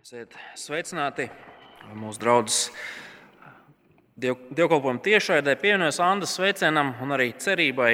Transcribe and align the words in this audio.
Esiet 0.00 0.32
sveicināti 0.56 1.26
mūsu 1.92 2.22
draugs. 2.22 2.58
Diev, 4.16 4.38
dievkalpojuma 4.56 5.02
tiešraidē 5.04 5.52
pievienojas 5.60 5.98
Andas 6.00 6.32
sveicienam 6.38 6.94
un 7.04 7.12
arī 7.12 7.26
cerībai, 7.36 7.90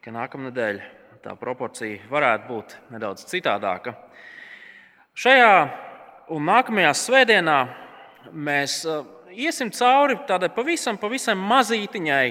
ka 0.00 0.14
nākamā 0.16 0.48
nedēļa 0.48 0.86
tā 1.20 1.34
proporcija 1.36 2.06
varētu 2.08 2.48
būt 2.48 2.72
nedaudz 2.94 3.26
citādāka. 3.28 3.92
Šajā 5.12 5.50
un 6.32 6.48
nākamajā 6.48 6.94
svētdienā 7.02 7.58
mēs 8.32 8.78
uh, 8.88 9.04
iesim 9.36 9.74
cauri 9.76 10.16
tādai 10.24 10.48
pavisam, 10.56 10.96
pavisam 10.96 11.44
mazītiņai 11.52 12.24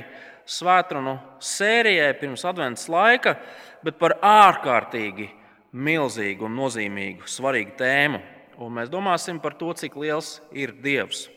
svētkrunu 0.50 1.14
sērijai 1.52 2.10
pirms 2.24 2.48
adventas 2.50 2.90
laika, 2.90 3.38
bet 3.86 4.02
par 4.02 4.18
ārkārtīgi 4.18 5.30
milzīgu 5.78 6.50
un 6.50 6.62
nozīmīgu, 6.64 7.30
svarīgu 7.30 7.78
tēmu 7.86 8.26
un 8.60 8.76
mēs 8.76 8.92
domāsim 8.92 9.40
par 9.42 9.56
to, 9.60 9.72
cik 9.74 9.96
liels 10.00 10.38
ir 10.52 10.76
Dievs. 10.84 11.28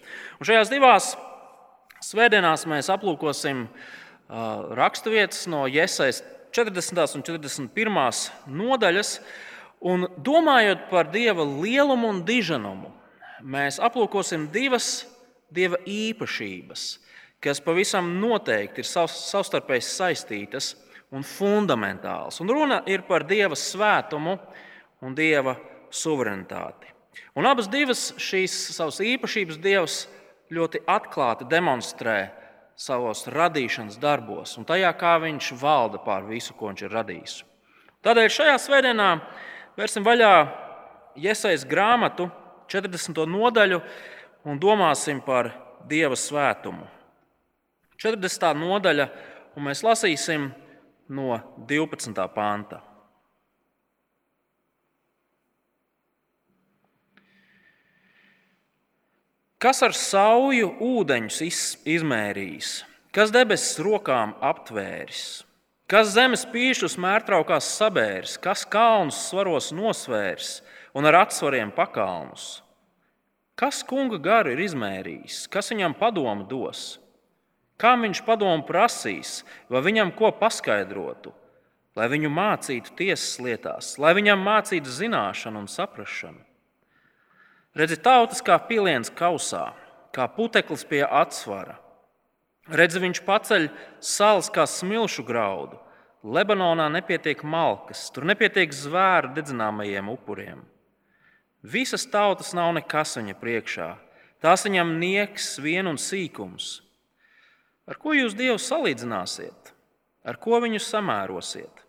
Un 0.41 0.49
šajās 0.49 0.73
divās 0.73 1.13
svētdienās 2.03 2.67
mēs 2.71 2.91
aplūkosim 2.93 3.67
raksturvietas 4.77 5.47
no 5.51 5.67
Iesaistas 5.71 6.27
40. 6.53 7.17
un 7.17 7.23
41. 7.25 8.31
nodaļas. 8.47 9.17
Un 9.83 10.07
domājot 10.23 10.85
par 10.93 11.09
Dieva 11.11 11.43
lielumu 11.43 12.13
un 12.13 12.21
diženumu, 12.23 12.93
mēs 13.43 13.81
aplūkosim 13.83 14.47
divas 14.55 15.09
Dieva 15.53 15.81
īpašības, 15.85 16.85
kas 17.43 17.61
pavisam 17.61 18.13
noteikti 18.23 18.85
ir 18.85 18.89
savstarpēji 18.89 19.85
saistītas 19.89 20.71
un 21.13 21.27
fundamentālas. 21.27 22.39
Un 22.41 22.53
runa 22.55 22.79
ir 22.87 23.03
par 23.09 23.27
Dieva 23.27 23.59
svētumu 23.59 24.39
un 25.03 25.19
Dieva 25.19 25.57
suverenitāti. 25.91 26.92
Un 27.37 27.49
abas 27.49 27.69
šīs 28.21 28.55
savas 28.77 29.01
īpašības 29.05 29.61
Dievs 29.63 29.97
ļoti 30.53 30.83
atklāti 30.89 31.49
demonstrē 31.49 32.31
savos 32.77 33.27
radīšanas 33.31 33.99
darbos 34.01 34.57
un 34.59 34.67
tajā, 34.69 34.91
kā 34.97 35.17
viņš 35.23 35.53
valda 35.61 36.01
pār 36.03 36.25
visu, 36.29 36.55
ko 36.57 36.71
viņš 36.71 36.85
ir 36.85 36.95
radījis. 36.97 37.35
Tādēļ 38.03 38.31
šajā 38.35 38.55
svētdienā 38.59 39.09
vērsim 39.79 40.05
vaļā 40.05 40.33
iesaistītu 41.17 41.71
grāmatu, 41.71 42.29
40. 42.73 43.27
nodaļu, 43.29 43.81
un 44.49 44.59
domāsim 44.59 45.21
par 45.23 45.53
Dieva 45.89 46.17
svētumu. 46.17 46.87
40. 48.03 48.49
nodaļa, 48.59 49.09
un 49.57 49.69
mēs 49.69 49.83
lasīsim 49.85 50.49
no 51.13 51.37
12. 51.69 52.17
pānta. 52.35 52.81
Kas 59.63 59.79
ar 59.87 59.93
sauju 59.95 60.73
ūdeņus 60.83 61.37
izmērījis, 61.87 62.71
kas 63.15 63.31
debesis 63.31 63.79
rokām 63.79 64.33
aptvēris, 64.43 65.45
kas 65.87 66.11
zemes 66.17 66.43
pīšus 66.51 66.97
mērtraukās 66.99 67.69
sabēris, 67.77 68.35
kas 68.43 68.67
kalnus 68.67 69.21
svaros 69.29 69.71
nosvērs 69.71 70.51
un 70.99 71.07
ar 71.07 71.21
atsvariem 71.21 71.71
pakalnus? 71.79 72.59
Kas 73.55 73.85
kunga 73.87 74.19
garu 74.19 74.57
ir 74.57 74.67
izmērījis, 74.67 75.45
kas 75.47 75.71
viņam 75.71 75.95
padomu 75.95 76.43
dos? 76.51 76.97
Kam 77.79 78.03
viņš 78.03 78.27
padomu 78.27 78.67
prasīs, 78.67 79.45
vai 79.71 79.87
viņam 79.87 80.11
ko 80.19 80.35
paskaidrotu, 80.43 81.31
lai 81.95 82.11
viņu 82.11 82.35
mācītu 82.35 82.99
tiesas 82.99 83.39
lietās, 83.39 83.95
lai 84.03 84.17
viņam 84.19 84.43
mācītu 84.43 84.91
zināšanu 84.91 85.63
un 85.63 85.71
saprāšanu? 85.71 86.43
Redzi, 87.73 87.97
tautas 87.97 88.43
kā 88.45 88.59
piliens 88.69 89.09
kausā, 89.09 89.71
kā 90.13 90.27
puteklis 90.29 90.85
pie 90.85 91.01
atsvara. 91.07 91.79
Redzi, 92.69 93.01
viņš 93.01 93.23
paceļ 93.25 93.69
salas 94.05 94.51
kā 94.53 94.67
smilšu 94.69 95.25
graudu. 95.25 95.79
Lebanonā 96.23 96.91
nepietiek 96.93 97.41
malkas, 97.43 98.05
tur 98.13 98.29
nepietiek 98.29 98.71
zvēru 98.77 99.33
dedzināmajiem 99.35 100.13
upuriem. 100.13 100.61
Visas 101.63 102.05
tautas 102.07 102.53
nav 102.55 102.75
nekas 102.77 103.17
viņa 103.17 103.35
priekšā. 103.41 103.89
Tās 104.43 104.67
viņam 104.67 104.93
nieks, 105.01 105.57
vien 105.63 105.89
un 105.89 105.97
sīkums. 105.99 106.83
Ar 107.89 107.97
ko 107.99 108.13
jūs 108.15 108.37
Dievu 108.39 108.61
salīdzināsiet? 108.61 109.73
Ar 110.29 110.39
ko 110.39 110.61
viņu 110.63 110.79
samērosiet? 110.83 111.83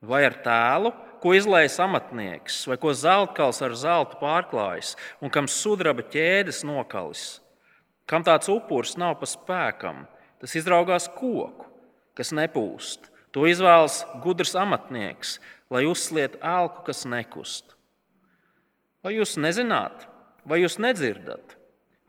Vai 0.00 0.22
ar 0.24 0.38
tēlu, 0.44 0.94
ko 1.20 1.34
izlaiž 1.36 1.76
amatnieks, 1.84 2.64
vai 2.68 2.78
ko 2.80 2.92
zeltkals 2.96 3.60
ar 3.64 3.76
zeltu 3.76 4.18
pārklājis, 4.20 4.96
un 5.20 5.32
kam 5.32 5.48
sudraba 5.48 6.04
ķēdes 6.08 6.64
nokalis. 6.66 7.40
Kam 8.10 8.24
tāds 8.26 8.50
upuris 8.50 8.96
nav 8.98 9.18
pa 9.20 9.28
spēkam, 9.28 10.04
tas 10.42 10.56
izraugās 10.58 11.06
koku, 11.12 11.68
kas 12.18 12.32
nepūst. 12.34 13.10
To 13.30 13.46
izvēlas 13.46 14.02
gudrs 14.24 14.56
amatnieks, 14.58 15.36
lai 15.70 15.84
uzsliet 15.86 16.40
elku, 16.42 16.82
kas 16.88 17.04
nekust. 17.06 17.76
Vai 19.04 19.14
jūs 19.14 19.36
nezināt, 19.38 20.08
vai 20.44 20.60
jūs 20.64 20.80
nedzirdat, 20.82 21.54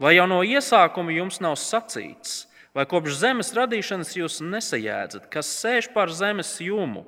vai 0.02 0.16
jau 0.16 0.26
no 0.28 0.42
iesākuma 0.42 1.14
jums 1.14 1.38
nav 1.44 1.60
sacīts, 1.62 2.48
vai 2.74 2.88
kopš 2.90 3.20
zemes 3.22 3.54
radīšanas 3.56 4.16
jūs 4.18 4.42
nesajēdzat, 4.42 5.30
kas 5.32 5.52
sēž 5.62 5.92
pār 5.94 6.12
zemes 6.16 6.56
jūmu? 6.64 7.06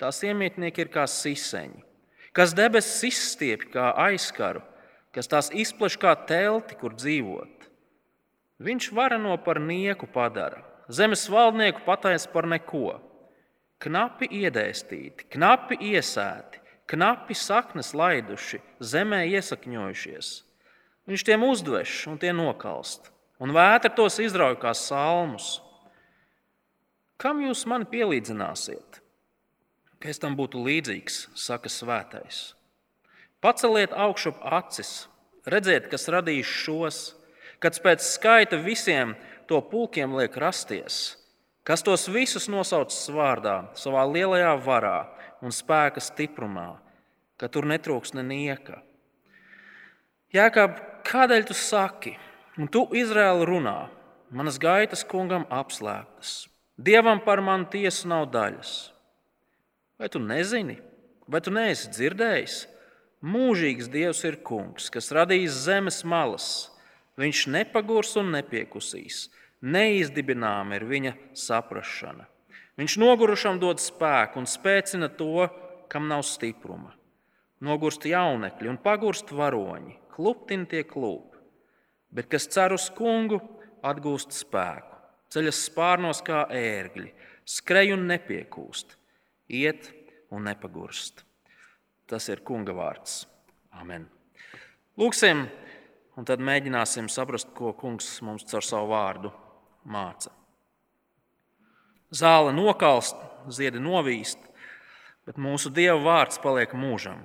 Tās 0.00 0.22
iemītnieki 0.24 0.86
ir 0.86 0.88
kā 0.92 1.04
siseņi, 1.04 1.82
kas 2.32 2.54
debesis 2.56 3.02
izstiepj 3.10 3.68
kā 3.74 3.90
aizkaru, 4.08 4.62
kas 5.12 5.28
tās 5.28 5.50
izpleš 5.52 5.98
kā 6.00 6.14
telti, 6.24 6.78
kur 6.80 6.94
dzīvot. 6.96 7.68
Viņš 8.64 8.90
varano 8.96 9.36
par 9.44 9.60
nieku 9.60 10.08
padara, 10.08 10.62
zemes 10.88 11.26
valdnieku 11.32 11.84
pataisa 11.84 12.30
par 12.32 12.48
neko. 12.48 12.98
Knapi 13.80 14.28
iedēstīti, 14.40 15.28
knapi 15.32 15.78
iesēti, 15.92 16.60
knapi 16.92 17.36
saknes 17.36 17.94
laiduši, 17.96 18.60
zemē 18.80 19.22
iesakņojušies. 19.36 20.32
Viņš 21.08 21.24
tiem 21.26 21.44
uzdveš 21.44 21.94
un 22.12 22.18
tie 22.20 22.32
nokalst, 22.36 23.08
un 23.40 23.52
vētra 23.56 23.92
tos 23.96 24.20
izrauj 24.20 24.58
kā 24.60 24.74
salmus. 24.76 25.58
Kam 27.20 27.40
jūs 27.44 27.64
mani 27.68 27.88
pielīdzināsiet? 27.88 29.00
Ka 30.00 30.08
es 30.08 30.20
tam 30.20 30.36
būtu 30.38 30.62
līdzīgs, 30.64 31.28
saka 31.36 31.68
svētais. 31.68 32.54
Paceliet 33.40 33.92
augšup 33.92 34.40
acis, 34.44 35.08
redziet, 35.48 35.88
kas 35.92 36.08
radīs 36.12 36.48
šos, 36.48 37.00
kad 37.60 37.76
pēc 37.84 38.04
skaita 38.04 38.58
visiem 38.60 39.14
to 39.48 39.60
pulkiem 39.60 40.12
liek 40.16 40.36
rasties, 40.40 41.16
kas 41.64 41.84
tos 41.84 42.08
visus 42.08 42.48
nosauc 42.52 42.92
vārdā, 43.12 43.56
savā 43.76 44.04
lielajā 44.08 44.52
varā 44.64 44.98
un 45.44 45.52
spēka 45.52 46.00
stiprumā, 46.04 46.74
ka 47.40 47.48
tur 47.48 47.68
netrūks 47.68 48.12
nenieka. 48.16 48.80
Jēkab, 50.36 50.76
kādēļ 51.08 51.48
tu 51.48 51.56
saki, 51.56 52.14
un 52.60 52.68
tu 52.68 52.84
Izraēlu 52.96 53.48
runā, 53.48 53.78
manas 54.30 54.60
gaitas 54.62 55.02
kungam 55.04 55.48
apslēptas, 55.50 56.46
dievam 56.78 57.20
par 57.24 57.42
manu 57.44 57.66
tiesu 57.72 58.08
nav 58.08 58.28
daļas. 58.30 58.92
Vai 60.00 60.08
tu 60.08 60.18
nezini, 60.18 60.78
vai 61.28 61.42
tu 61.44 61.52
neesi 61.52 61.90
dzirdējis? 61.92 62.54
Mūžīgs 63.20 63.90
Dievs 63.92 64.22
ir 64.24 64.38
kungs, 64.48 64.86
kas 64.88 65.10
radījis 65.12 65.58
zemes 65.66 65.98
malas. 66.08 66.46
Viņš 67.20 67.42
nepagurs 67.52 68.14
un 68.16 68.30
nepiekusīs. 68.32 69.26
Neizdibināma 69.60 70.78
ir 70.78 70.86
viņa 70.88 71.12
saprāšana. 71.36 72.24
Viņš 72.80 72.94
nogurušam 73.02 73.60
dod 73.60 73.82
spēku 73.84 74.40
un 74.40 74.48
spēcina 74.48 75.10
to, 75.18 75.50
kam 75.92 76.08
nav 76.08 76.24
stipruma. 76.24 76.94
Nogurst 77.60 78.06
jaunekļi 78.08 78.70
un 78.72 78.78
pagurst 78.80 79.34
varoņi, 79.36 79.98
kluptin 80.14 80.64
tie 80.70 80.80
klūp. 80.88 81.36
Bet 82.08 82.30
kas 82.32 82.48
cer 82.48 82.72
uz 82.72 82.88
kungu, 82.96 83.42
atgūst 83.84 84.32
spēku, 84.32 84.96
ceļas 85.28 85.60
spārnos 85.68 86.24
kā 86.24 86.46
ērgļi, 86.48 87.12
skrej 87.44 87.92
un 87.98 88.08
nepiekūst 88.14 88.96
iet 89.50 89.90
un 90.30 90.46
nepagurst. 90.46 91.24
Tas 92.06 92.28
ir 92.30 92.42
kunga 92.46 92.74
vārds. 92.74 93.24
Amen. 93.78 94.06
Lūksim, 94.98 95.44
un 96.18 96.26
tad 96.26 96.42
mēģināsim 96.42 97.08
saprast, 97.10 97.52
ko 97.54 97.72
kungs 97.78 98.08
mums 98.26 98.46
caur 98.50 98.66
savu 98.66 98.90
vārdu 98.90 99.30
māca. 99.86 100.32
Zāle 102.10 102.50
nokalst, 102.54 103.16
ziedi 103.54 103.78
novīst, 103.82 104.38
bet 105.26 105.38
mūsu 105.38 105.70
Dieva 105.70 106.00
vārds 106.02 106.40
paliek 106.42 106.74
mūžam. 106.74 107.22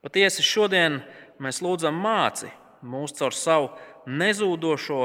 Patiesi 0.00 0.44
šodien 0.46 1.00
mēs 1.42 1.58
lūdzam 1.64 1.98
māci 1.98 2.48
mūs 2.86 3.12
caur 3.18 3.34
savu 3.36 3.72
nezūdošo, 4.06 5.02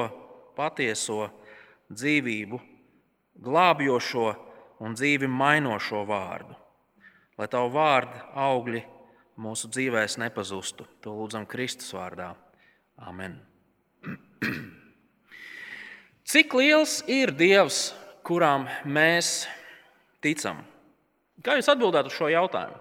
patieso 0.55 1.25
dzīvību, 1.91 2.59
glābjošo 3.43 4.29
un 4.83 4.95
dzīvi 4.97 5.29
mainošo 5.31 6.03
vārdu. 6.07 6.55
Lai 7.35 7.47
tavu 7.51 7.71
vārdu 7.75 8.21
augļi 8.39 8.83
mūsu 9.41 9.69
dzīvēs 9.71 10.17
nepazustu. 10.21 10.87
To 11.03 11.15
lūdzam 11.17 11.47
Kristus 11.49 11.91
vārdā. 11.95 12.31
Amen. 13.03 13.37
Cik 16.31 16.55
liels 16.57 17.01
ir 17.11 17.33
Dievs, 17.35 17.89
kuram 18.25 18.69
mēs 18.87 19.45
ticam? 20.23 20.63
Kā 21.43 21.59
jūs 21.59 21.69
atbildētu 21.69 22.09
uz 22.09 22.17
šo 22.17 22.31
jautājumu? 22.31 22.79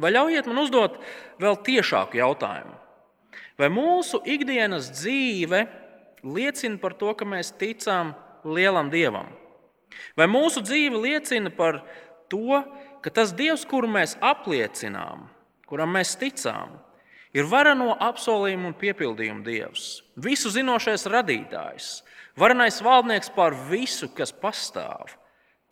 Vai 0.00 0.12
ļaujiet 0.14 0.48
man 0.48 0.62
uzdot 0.62 1.00
vēl 1.42 1.58
tiešāku 1.66 2.20
jautājumu? 2.20 2.76
Vai 3.60 3.68
mūsu 3.72 4.22
ikdienas 4.24 4.88
dzīve 4.94 5.66
liecina 6.24 6.80
par 6.80 6.94
to, 6.96 7.12
ka 7.16 7.28
mēs 7.28 7.52
ticam 7.60 8.14
lielam 8.44 8.92
Dievam? 8.92 9.28
Vai 10.18 10.28
mūsu 10.30 10.62
dzīve 10.64 11.00
liecina 11.02 11.52
par 11.54 11.82
to, 12.32 12.62
ka 13.02 13.10
tas 13.10 13.34
Dievs, 13.36 13.64
kuru 13.68 13.90
mēs 13.90 14.16
apliecinām, 14.22 15.26
kuram 15.68 15.94
mēs 15.96 16.14
ticām, 16.20 16.76
ir 17.34 17.48
varano 17.48 17.96
apsolījumu 18.00 18.70
un 18.70 18.78
piepildījumu 18.78 19.44
Dievs, 19.46 20.02
visu 20.16 20.52
zinošais 20.52 21.08
radītājs, 21.10 21.90
varenais 22.38 22.80
valdnieks 22.84 23.32
pār 23.34 23.56
visu, 23.70 24.08
kas 24.14 24.32
pastāv, 24.32 25.16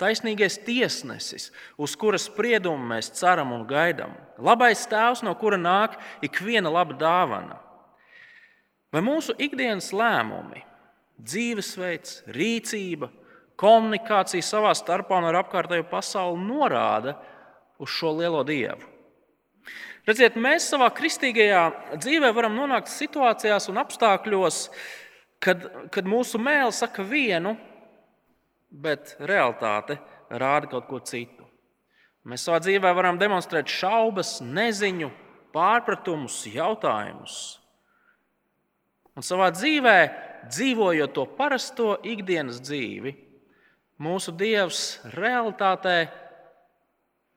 taisnīgais 0.01 0.59
tiesnesis, 0.65 1.51
uz 1.77 1.95
kuras 2.01 2.27
spriedumu 2.31 2.95
mēs 2.95 3.13
ceram 3.19 3.53
un 3.53 3.67
gaidām, 3.69 4.15
labais 4.41 4.87
tēvs, 4.89 5.25
no 5.27 5.35
kura 5.37 5.61
nāk 5.61 5.99
ikviena 6.25 6.73
laba 6.73 6.97
dāvana. 6.97 7.61
Vai 8.91 9.05
mūsu 9.07 9.37
ikdienas 9.39 9.93
lēmumi, 9.95 10.65
dzīvesveids, 11.21 12.25
rīcība, 12.35 13.11
komunikācija 13.61 14.45
savā 14.45 14.73
starpā 14.77 15.21
un 15.21 15.29
ar 15.29 15.43
apkārtējo 15.43 15.85
pasauli 15.91 16.41
norāda 16.47 17.19
uz 17.81 17.93
šo 17.93 18.15
lielo 18.17 18.41
dievu? 18.47 18.89
Redziet, 20.09 20.39
mēs 20.41 20.71
savā 20.73 20.89
kristīgajā 20.97 21.65
dzīvē 22.01 22.33
varam 22.35 22.57
nonākt 22.57 22.89
situācijās 22.89 23.69
un 23.71 23.83
apstākļos, 23.83 24.63
kad, 25.45 25.67
kad 25.93 26.09
mūsu 26.09 26.41
mēlē 26.41 26.73
saka 26.75 27.05
vienu, 27.07 27.53
bet 28.71 29.15
realitāte 29.21 29.99
rāda 30.31 30.71
kaut 30.73 30.89
ko 30.89 31.03
citu. 31.05 31.45
Mēs 32.25 32.47
savā 32.47 32.61
dzīvē 32.65 32.93
varam 32.97 33.21
demonstrēt 33.21 33.69
šaubas, 33.71 34.39
neziņu, 34.45 35.09
pārpratumus, 35.55 36.43
jautājumus. 36.53 37.39
Un 39.17 39.27
savā 39.27 39.51
dzīvē, 39.53 39.97
dzīvojot 40.49 41.13
to 41.17 41.27
parasto 41.37 41.95
ikdienas 42.09 42.61
dzīvi, 42.65 43.13
mūsu 44.01 44.35
Dievs 44.37 45.01
realitātē, 45.15 45.97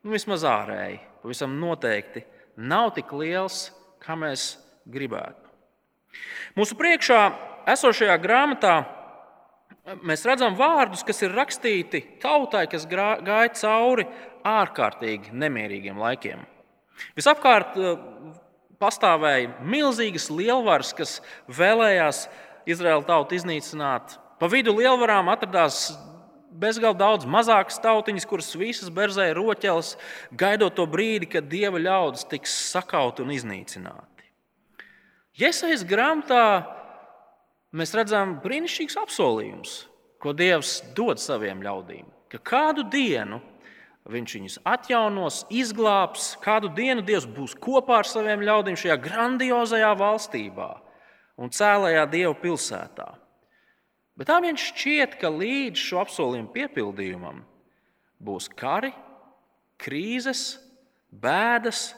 nu, 0.03 0.13
vismaz 0.15 0.45
ārēji, 0.47 0.99
pavisam 1.23 1.57
noteikti, 1.59 2.23
nav 2.57 2.93
tik 2.97 3.11
liels, 3.17 3.67
kā 4.03 4.15
mēs 4.19 4.53
gribētu. 4.89 5.39
Mūsu 6.57 6.77
priekšā 6.77 7.21
esošajā 7.73 8.15
grāmatā 8.21 8.75
mēs 10.05 10.23
redzam 10.27 10.55
vārdus, 10.55 11.03
kas 11.05 11.23
ir 11.25 11.33
rakstīti 11.35 12.03
tautai, 12.21 12.67
kas 12.71 12.85
gāja 12.87 13.49
cauri 13.57 14.07
ārkārtīgi 14.47 15.33
nemierīgiem 15.33 15.99
laikiem. 15.99 16.43
Visapkārt 17.17 17.77
eh, 17.79 17.99
pastāvēja 18.81 19.65
milzīgas 19.65 20.29
lielvaras, 20.31 20.93
kas 20.95 21.17
vēlējās 21.51 22.27
Izraēlu 22.69 23.07
tautu 23.07 23.35
iznīcināt. 23.39 24.17
Pa 24.39 24.49
vidu 24.51 24.75
lielvarām 24.77 25.31
atradās 25.31 25.91
bezgalīgi 26.59 26.99
daudz 26.99 27.27
mazākas 27.29 27.79
tautiņas, 27.83 28.27
kuras 28.29 28.51
visas 28.59 28.91
berzēja 28.93 29.35
roķeles, 29.37 29.93
gaidot 30.37 30.75
to 30.77 30.85
brīdi, 30.89 31.29
kad 31.35 31.49
dieva 31.51 31.81
ļaudis 31.81 32.27
tiks 32.31 32.53
sakauti 32.73 33.25
un 33.25 33.33
iznīcināti. 33.35 34.29
Iesaistīts 35.41 35.87
grāmatā 35.89 36.43
mēs 37.73 37.95
redzam 37.97 38.37
brīnišķīgus 38.43 38.99
apsolījumus, 39.01 39.79
ko 40.21 40.35
Dievs 40.37 40.77
dod 40.95 41.19
saviem 41.19 41.63
ļaudīm. 41.65 42.05
Ka 42.29 42.39
kādu 42.39 42.85
dienu 42.89 43.41
Viņš 44.03 44.33
viņus 44.35 44.55
atjaunos, 44.67 45.45
izglābs, 45.47 46.33
kādu 46.43 46.67
dienu 46.75 47.05
Dievs 47.07 47.23
būs 47.23 47.53
kopā 47.55 48.01
ar 48.01 48.07
saviem 48.07 48.41
ļaudīm 48.43 48.75
šajā 48.75 48.97
grandiozajā 48.99 49.93
valstībā 49.95 50.73
un 51.39 51.53
cēlajā 51.55 52.03
Dieva 52.11 52.33
pilsētā. 52.35 53.13
Bet 54.19 54.29
tā 54.29 54.39
viņš 54.43 54.67
šķiet, 54.71 55.17
ka 55.21 55.31
līdz 55.33 55.79
šo 55.79 56.01
apsolījumu 56.03 56.53
piepildījumam 56.53 57.41
būs 58.23 58.49
kari, 58.53 58.93
krīzes, 59.81 60.59
bēdas, 61.09 61.91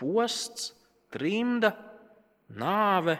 posts, 0.00 0.72
trimda, 1.12 1.74
nāve 2.48 3.18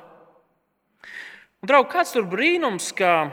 Un, 1.61 1.69
draugi, 1.69 1.91
kāds 1.93 2.15
tur 2.15 2.25
brīnums, 2.25 2.87
ka 2.97 3.31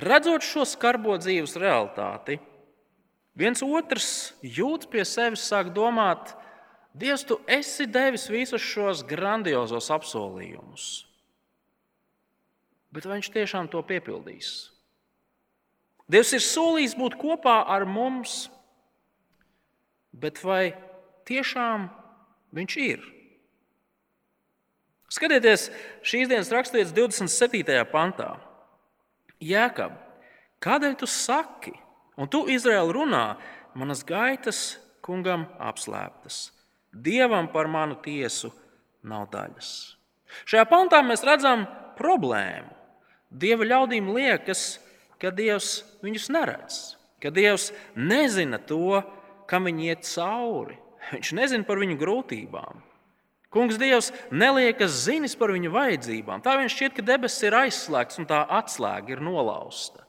redzot 0.00 0.46
šo 0.46 0.64
skarbo 0.64 1.18
dzīves 1.20 1.58
realitāti, 1.60 2.38
viens 3.36 3.60
otrs 3.60 4.06
jūt 4.40 4.88
pie 4.92 5.04
sevis, 5.08 5.44
sāk 5.44 5.74
domāt, 5.76 6.32
Dievs, 6.94 7.24
tu 7.26 7.40
esi 7.50 7.88
devis 7.90 8.28
visus 8.30 8.62
šos 8.62 9.00
grandiozos 9.02 9.88
apsolījumus. 9.90 10.84
Bet 12.94 13.08
vai 13.08 13.18
viņš 13.18 13.30
tiešām 13.34 13.68
to 13.72 13.82
piepildīs? 13.86 14.70
Dievs 16.10 16.34
ir 16.36 16.44
solījis 16.44 16.94
būt 16.98 17.16
kopā 17.18 17.62
ar 17.74 17.86
mums, 17.88 18.44
bet 20.12 20.38
vai 20.44 20.76
tiešām 21.26 21.88
viņš 22.54 22.76
ir? 22.84 23.02
Skatieties, 25.14 25.68
šīs 26.06 26.30
dienas 26.30 26.50
raksturīts 26.52 26.94
27. 26.94 27.82
pantā. 27.90 28.34
Jēkab, 29.42 29.96
kādēļ 30.64 30.96
tu 31.00 31.08
saki, 31.10 31.74
un 32.18 32.30
tu 32.30 32.44
Izraēlu 32.50 32.94
runā, 32.98 33.24
manas 33.78 34.04
gaitas 34.06 34.76
kungam 35.04 35.46
apslēptas, 35.62 36.48
dievam 36.94 37.50
par 37.52 37.68
manu 37.70 37.98
tiesu 38.04 38.52
nav 39.04 39.28
daļas. 39.32 39.70
Šajā 40.48 40.64
pantā 40.70 41.02
mēs 41.06 41.22
redzam 41.26 41.66
problēmu. 41.98 42.83
Dieva 43.34 43.66
ļaudīm 43.66 44.12
liekas, 44.14 44.78
ka 45.18 45.32
Dievs 45.34 45.82
viņus 46.04 46.30
neredz, 46.30 46.80
ka 47.22 47.32
Dievs 47.34 47.72
nezina 47.98 48.60
to, 48.62 49.02
kam 49.50 49.66
viņi 49.68 49.90
iet 49.90 50.06
cauri. 50.06 50.78
Viņš 51.12 51.32
nezina 51.36 51.66
par 51.66 51.80
viņu 51.82 51.98
grūtībām. 52.00 52.82
Kungs 53.54 53.78
Dievs 53.78 54.10
neliekas 54.34 55.04
zinis 55.04 55.36
par 55.38 55.52
viņu 55.54 55.70
vajadzībām. 55.74 56.42
Tā 56.42 56.56
viņš 56.58 56.74
šķiet, 56.74 56.94
ka 56.96 57.04
debesis 57.06 57.44
ir 57.46 57.54
aizslēgts 57.58 58.18
un 58.22 58.26
tā 58.30 58.40
atslēga 58.50 59.14
ir 59.14 59.22
nolausta. 59.22 60.02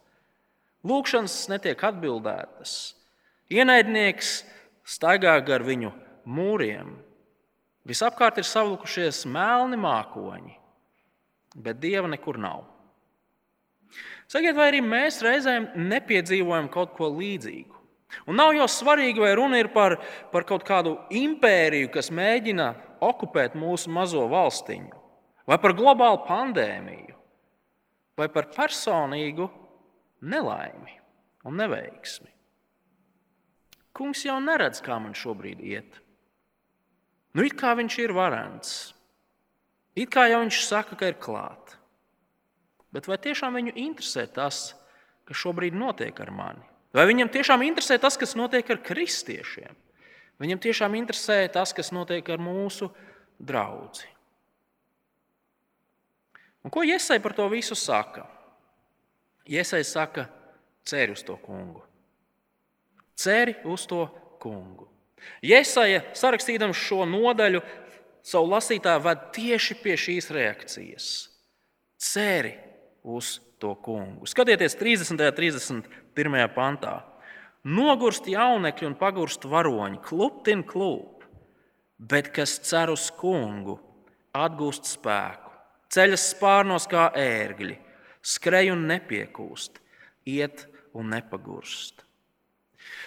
Lūkšanas 0.86 1.36
netiek 1.51 1.82
atbildētas. 1.86 2.96
Ienaidnieks 3.53 4.39
staigā 4.86 5.36
gar 5.46 5.65
viņu 5.65 5.91
mūriem. 6.25 6.96
Visapkārt 7.86 8.39
ir 8.41 8.48
savilkušies 8.50 9.25
melni 9.29 9.77
mākoņi, 9.77 10.55
bet 11.53 11.77
dieva 11.84 12.10
nekur 12.10 12.39
nav. 12.41 12.63
Sakiet, 14.32 14.55
vai 14.58 14.72
arī 14.72 14.82
mēs 14.82 15.22
reizēm 15.24 15.70
nepiedzīvojam 15.77 16.70
kaut 16.74 16.96
ko 16.98 17.12
līdzīgu? 17.13 17.75
Un 18.29 18.39
nav 18.39 18.53
jau 18.55 18.65
svarīgi, 18.70 19.22
vai 19.22 19.34
runa 19.38 19.60
ir 19.60 19.70
par, 19.74 19.98
par 20.32 20.46
kaut 20.48 20.63
kādu 20.65 20.96
impēriju, 21.13 21.91
kas 21.94 22.10
mēģina 22.13 22.72
okupēt 23.03 23.58
mūsu 23.60 23.91
mazo 23.94 24.24
valstiņu, 24.32 25.01
vai 25.50 25.58
par 25.62 25.75
globālu 25.77 26.24
pandēmiju, 26.27 27.17
vai 28.17 28.29
par 28.32 28.50
personīgu 28.55 29.50
nelaimi 30.25 30.96
un 31.46 31.60
neveiksmi. 31.60 32.32
Kungs 33.96 34.25
jau 34.25 34.39
neredz, 34.44 34.82
kā 34.84 34.98
man 35.00 35.15
šobrīd 35.15 35.62
iet. 35.63 36.01
Nu, 37.36 37.44
it 37.46 37.55
kā 37.60 37.75
viņš 37.77 37.98
ir 38.03 38.15
varants, 38.15 38.72
it 39.96 40.12
kā 40.12 40.25
jau 40.32 40.41
viņš 40.44 40.62
saka, 40.65 40.98
ka 41.00 41.12
ir 41.12 41.20
klāts. 41.20 41.77
Bet 42.96 43.10
vai 43.12 43.18
tiešām 43.20 43.58
viņu 43.60 43.75
interesē 43.75 44.24
tas, 44.32 44.70
kas 45.28 45.42
šobrīd 45.42 45.75
notiek 45.75 46.16
ar 46.24 46.32
mani? 46.32 46.64
Vai 46.96 47.04
viņam 47.10 47.28
tiešām 47.34 47.66
interesē 47.68 47.98
tas, 48.00 48.16
kas 48.16 48.38
notiek 48.40 48.70
ar 48.72 48.80
kristiešiem? 48.80 49.75
Viņam 50.40 50.62
tiešām 50.64 50.96
interesē 50.96 51.42
tas, 51.52 51.75
kas 51.75 51.92
notiek 51.96 52.28
ar 52.32 52.40
mūsu 52.40 52.88
draugu. 53.36 54.08
Un 56.64 56.72
ko 56.74 56.82
Iesai 56.88 57.20
par 57.22 57.36
to 57.36 57.46
visu 57.52 57.75
saka? 57.75 58.24
Iesai 59.46 59.84
saka, 59.86 60.25
ceri 60.88 61.14
uz 61.14 61.22
to 61.24 61.36
kungu. 61.38 61.84
Ceri 63.16 63.54
uz 63.70 63.86
to 63.86 64.08
kungu. 64.42 64.88
Iesaja 65.46 66.02
sarakstīdams 66.18 66.78
šo 66.78 67.06
nodaļu, 67.10 67.62
savu 68.25 68.50
lasītāju 68.52 69.04
ved 69.06 69.28
tieši 69.36 69.78
pie 69.82 69.96
šīs 70.00 70.32
reakcijas. 70.34 71.10
Ceri 72.02 72.56
uz 73.06 73.40
to 73.62 73.76
kungu. 73.86 74.26
Skatieties, 74.28 74.76
30. 74.80 75.14
un 75.14 75.22
31. 75.38 76.48
pantā. 76.56 77.00
Nogurst 77.66 78.28
jaunekļi 78.30 78.90
un 78.92 78.98
pagurst 79.00 79.46
varoņi, 79.50 80.02
kluptin 80.06 80.66
klūp. 80.66 81.14
bet 81.98 82.28
kas 82.36 82.58
cer 82.60 82.92
uz 82.92 83.08
kungu, 83.16 83.78
atgūst 84.36 84.90
spēku, 84.98 85.52
ceļas 85.96 86.26
spārnos 86.34 86.90
kā 86.92 87.06
ērgļi, 87.16 87.78
skrej 88.20 88.74
un 88.74 88.84
nepiekūst, 88.90 89.80
iet 90.28 90.66
un 90.92 91.14
nepagurst. 91.14 92.04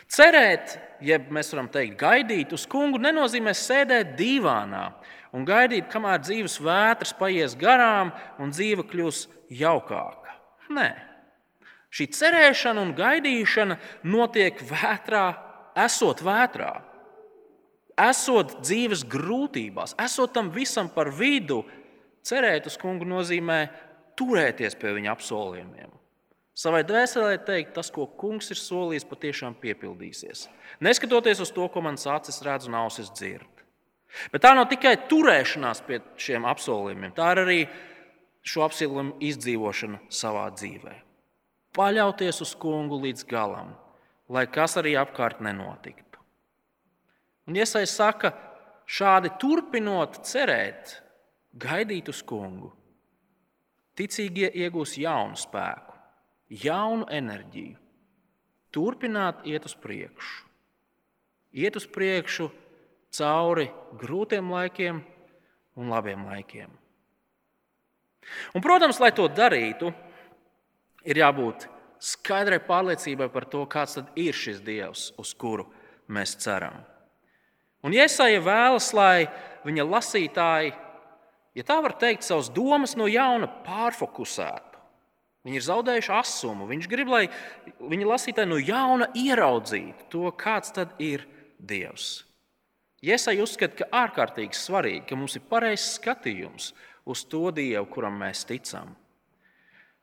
Cerēt, 0.09 0.79
jeb 1.05 1.29
mēs 1.29 1.53
varam 1.53 1.69
teikt, 1.69 1.99
gaidīt 2.01 2.55
uz 2.57 2.65
kungu, 2.71 2.97
nenozīmē 2.97 3.53
sēdēt 3.53 4.17
divānā 4.17 4.87
un 5.37 5.45
gaidīt, 5.49 5.89
kamēr 5.93 6.23
dzīves 6.25 6.59
vētras 6.65 7.15
paies 7.19 7.57
garām 7.59 8.13
un 8.41 8.53
dzīve 8.55 8.87
kļūs 8.89 9.27
jaukāka. 9.61 10.37
Nē, 10.75 10.89
šī 11.93 12.09
cerēšana 12.17 12.85
un 12.85 12.95
gaidīšana 12.97 13.79
notiek 14.09 14.61
vētrā, 14.71 15.27
esot 15.85 16.23
vētrā, 16.25 16.73
esot 17.99 18.59
dzīves 18.63 19.05
grūtībās, 19.09 19.97
esot 20.01 20.35
tam 20.37 20.53
visam 20.55 20.91
par 20.93 21.13
vidu. 21.15 21.65
Cerēt 22.29 22.67
uz 22.69 22.75
kungu 22.77 23.07
nozīmē 23.09 23.63
turēties 24.19 24.75
pie 24.77 24.91
viņa 24.97 25.15
apsolījumiem. 25.15 25.95
Savai 26.59 26.83
dvēselē 26.83 27.37
teikt, 27.47 27.77
tas, 27.77 27.87
ko 27.95 28.09
kungs 28.19 28.51
ir 28.51 28.59
solījis, 28.59 29.07
patiešām 29.07 29.55
piepildīsies. 29.63 30.49
Neskatoties 30.83 31.39
uz 31.45 31.53
to, 31.55 31.69
ko 31.71 31.83
mans 31.87 32.07
acis 32.11 32.43
redz 32.43 32.67
un 32.67 32.75
ausis 32.81 33.13
dzird. 33.15 33.58
Bet 34.33 34.43
tā 34.45 34.55
nav 34.57 34.69
tikai 34.71 34.95
turēšanās 35.11 35.83
pie 35.87 36.01
šiem 36.21 36.47
apsolījumiem, 36.49 37.13
tā 37.17 37.33
ir 37.35 37.43
arī 37.45 37.59
šo 38.49 38.65
apsolījumu 38.67 39.19
izdzīvošana 39.29 40.01
savā 40.13 40.47
dzīvē. 40.57 40.95
Paļauties 41.77 42.41
uz 42.45 42.55
kungu 42.59 42.99
līdz 43.03 43.27
galam, 43.29 43.75
lai 44.33 44.47
kas 44.51 44.79
arī 44.81 44.97
apkārt 44.99 45.43
nenotiktu. 45.45 46.23
Un 47.49 47.57
Iesais 47.57 47.93
saka, 47.93 48.33
šādi 48.89 49.31
turpinot 49.41 50.23
cerēt, 50.29 50.97
gaidīt 51.61 52.09
uz 52.13 52.25
kungu, 52.25 52.73
ticīgie 53.97 54.51
iegūs 54.65 54.97
jaunu 55.01 55.37
spēku 55.39 55.89
jaunu 56.49 57.07
enerģiju, 57.13 57.77
turpināt 58.73 59.45
iet 59.49 59.67
uz 59.69 59.75
priekšu. 59.79 60.47
Iet 61.59 61.77
uz 61.77 61.87
priekšu 61.89 62.49
cauri 63.15 63.69
grūtiem 64.01 64.51
laikiem 64.53 65.01
un 65.79 65.93
labiem 65.93 66.27
laikiem. 66.29 66.71
Un, 68.53 68.61
protams, 68.61 68.99
lai 69.01 69.11
to 69.17 69.25
darītu, 69.33 69.93
ir 71.09 71.21
jābūt 71.23 71.69
skaidrai 72.03 72.59
pārliecībai 72.61 73.31
par 73.33 73.49
to, 73.49 73.65
kāds 73.71 73.97
ir 74.19 74.37
šis 74.37 74.61
Dievs, 74.65 75.09
uz 75.19 75.33
kuru 75.35 75.65
mēs 76.13 76.37
ceram. 76.43 76.77
Un 77.83 77.95
Iesaija 77.95 78.43
vēlas, 78.45 78.91
lai 78.93 79.29
viņa 79.65 79.87
lasītāji, 79.87 80.75
ja 81.57 81.65
tā 81.65 81.79
var 81.83 81.95
teikt, 81.99 82.27
savas 82.27 82.51
domas 82.53 82.99
no 82.99 83.07
jauna 83.09 83.49
pārfokusētu 83.65 84.69
Viņi 85.49 85.57
ir 85.57 85.65
zaudējuši 85.65 86.11
asumu. 86.13 86.67
Viņš 86.69 86.87
grib, 86.93 87.09
lai 87.09 87.25
viņa 87.81 88.09
lasītāji 88.11 88.51
no 88.51 88.59
jauna 88.61 89.09
ieraudzītu 89.17 90.09
to, 90.13 90.27
kāds 90.37 90.75
tad 90.77 90.93
ir 91.01 91.25
Dievs. 91.59 92.27
Iesai 93.05 93.37
uzskata, 93.39 93.85
ka 93.85 93.87
ārkārtīgi 93.95 94.59
svarīgi, 94.59 95.05
ka 95.07 95.19
mums 95.19 95.37
ir 95.39 95.45
pareizs 95.47 95.95
skatījums 96.01 96.73
uz 97.07 97.23
to 97.31 97.53
Dievu, 97.55 97.87
kuram 97.93 98.17
mēs 98.19 98.43
ticam. 98.49 98.91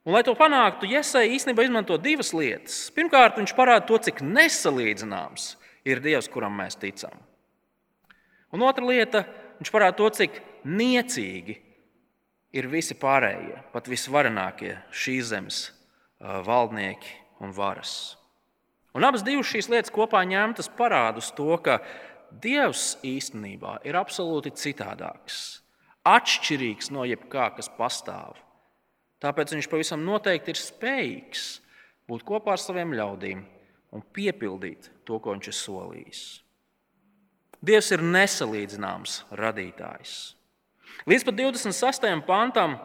Un, 0.06 0.14
lai 0.14 0.22
to 0.24 0.36
panāktu, 0.38 0.88
Iesai 0.88 1.28
īstenībā 1.36 1.66
izmanto 1.66 1.98
divas 2.00 2.32
lietas. 2.36 2.86
Pirmkārt, 2.96 3.40
viņš 3.42 3.56
parāda 3.58 3.88
to, 3.90 4.00
cik 4.08 4.22
nesalīdzināms 4.24 5.56
ir 5.86 6.00
Dievs, 6.04 6.30
kuram 6.32 6.56
mēs 6.56 6.78
ticam. 6.80 7.18
Un 8.56 8.64
otra 8.64 8.86
lieta, 8.88 9.26
viņš 9.60 9.74
parāda 9.74 9.98
to, 10.00 10.10
cik 10.22 10.40
niecīgi 10.64 11.58
ir 12.56 12.70
visi 12.72 12.96
pārējie, 12.96 13.60
pat 13.74 13.90
visvarenākie 13.92 14.78
šīs 14.96 15.34
zemes 15.34 15.64
valdnieki 16.22 17.12
un 17.44 17.52
varas. 17.52 18.16
Un 18.96 19.04
abas 19.04 19.26
šīs 19.26 19.68
lietas 19.68 19.92
kopā 19.92 20.24
ņemtas 20.24 20.72
parāda 20.78 21.20
to, 21.36 21.58
ka 21.60 21.82
Dievs 22.42 22.96
īstenībā 23.06 23.80
ir 23.88 23.96
absolūti 24.00 24.52
citādāks, 24.60 25.62
atšķirīgs 26.06 26.92
no 26.92 27.06
jebkā, 27.08 27.52
kas 27.58 27.70
pastāv. 27.78 28.40
Tāpēc 29.24 29.54
viņš 29.56 29.70
pavisam 29.72 30.04
noteikti 30.06 30.52
ir 30.54 30.60
spējīgs 30.60 31.46
būt 32.10 32.26
kopā 32.28 32.56
ar 32.56 32.62
saviem 32.62 32.94
ļaudīm 32.98 33.44
un 33.96 34.04
piepildīt 34.14 34.90
to, 35.08 35.20
ko 35.20 35.36
viņš 35.36 35.52
ir 35.52 35.58
solījis. 35.58 36.24
Dievs 37.66 37.92
ir 37.96 38.04
nesalīdzināms 38.04 39.22
radītājs. 39.40 40.36
Līdz 41.10 41.26
pat 41.28 41.38
26. 41.40 42.10
pantam 42.28 42.76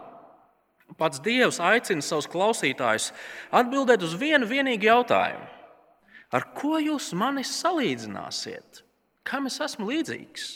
pats 0.98 1.20
Dievs 1.22 1.60
aicina 1.62 2.04
savus 2.04 2.28
klausītājus 2.30 3.10
atbildēt 3.54 4.04
uz 4.06 4.14
vienu 4.18 4.48
vienīgu 4.48 4.88
jautājumu. 4.88 5.48
Ar 6.30 6.46
ko 6.54 6.78
jūs 6.78 7.10
mani 7.18 7.42
salīdzināsiet? 7.46 8.84
Kam 9.30 9.46
es 9.46 9.60
esmu 9.62 9.86
līdzīgs? 9.92 10.48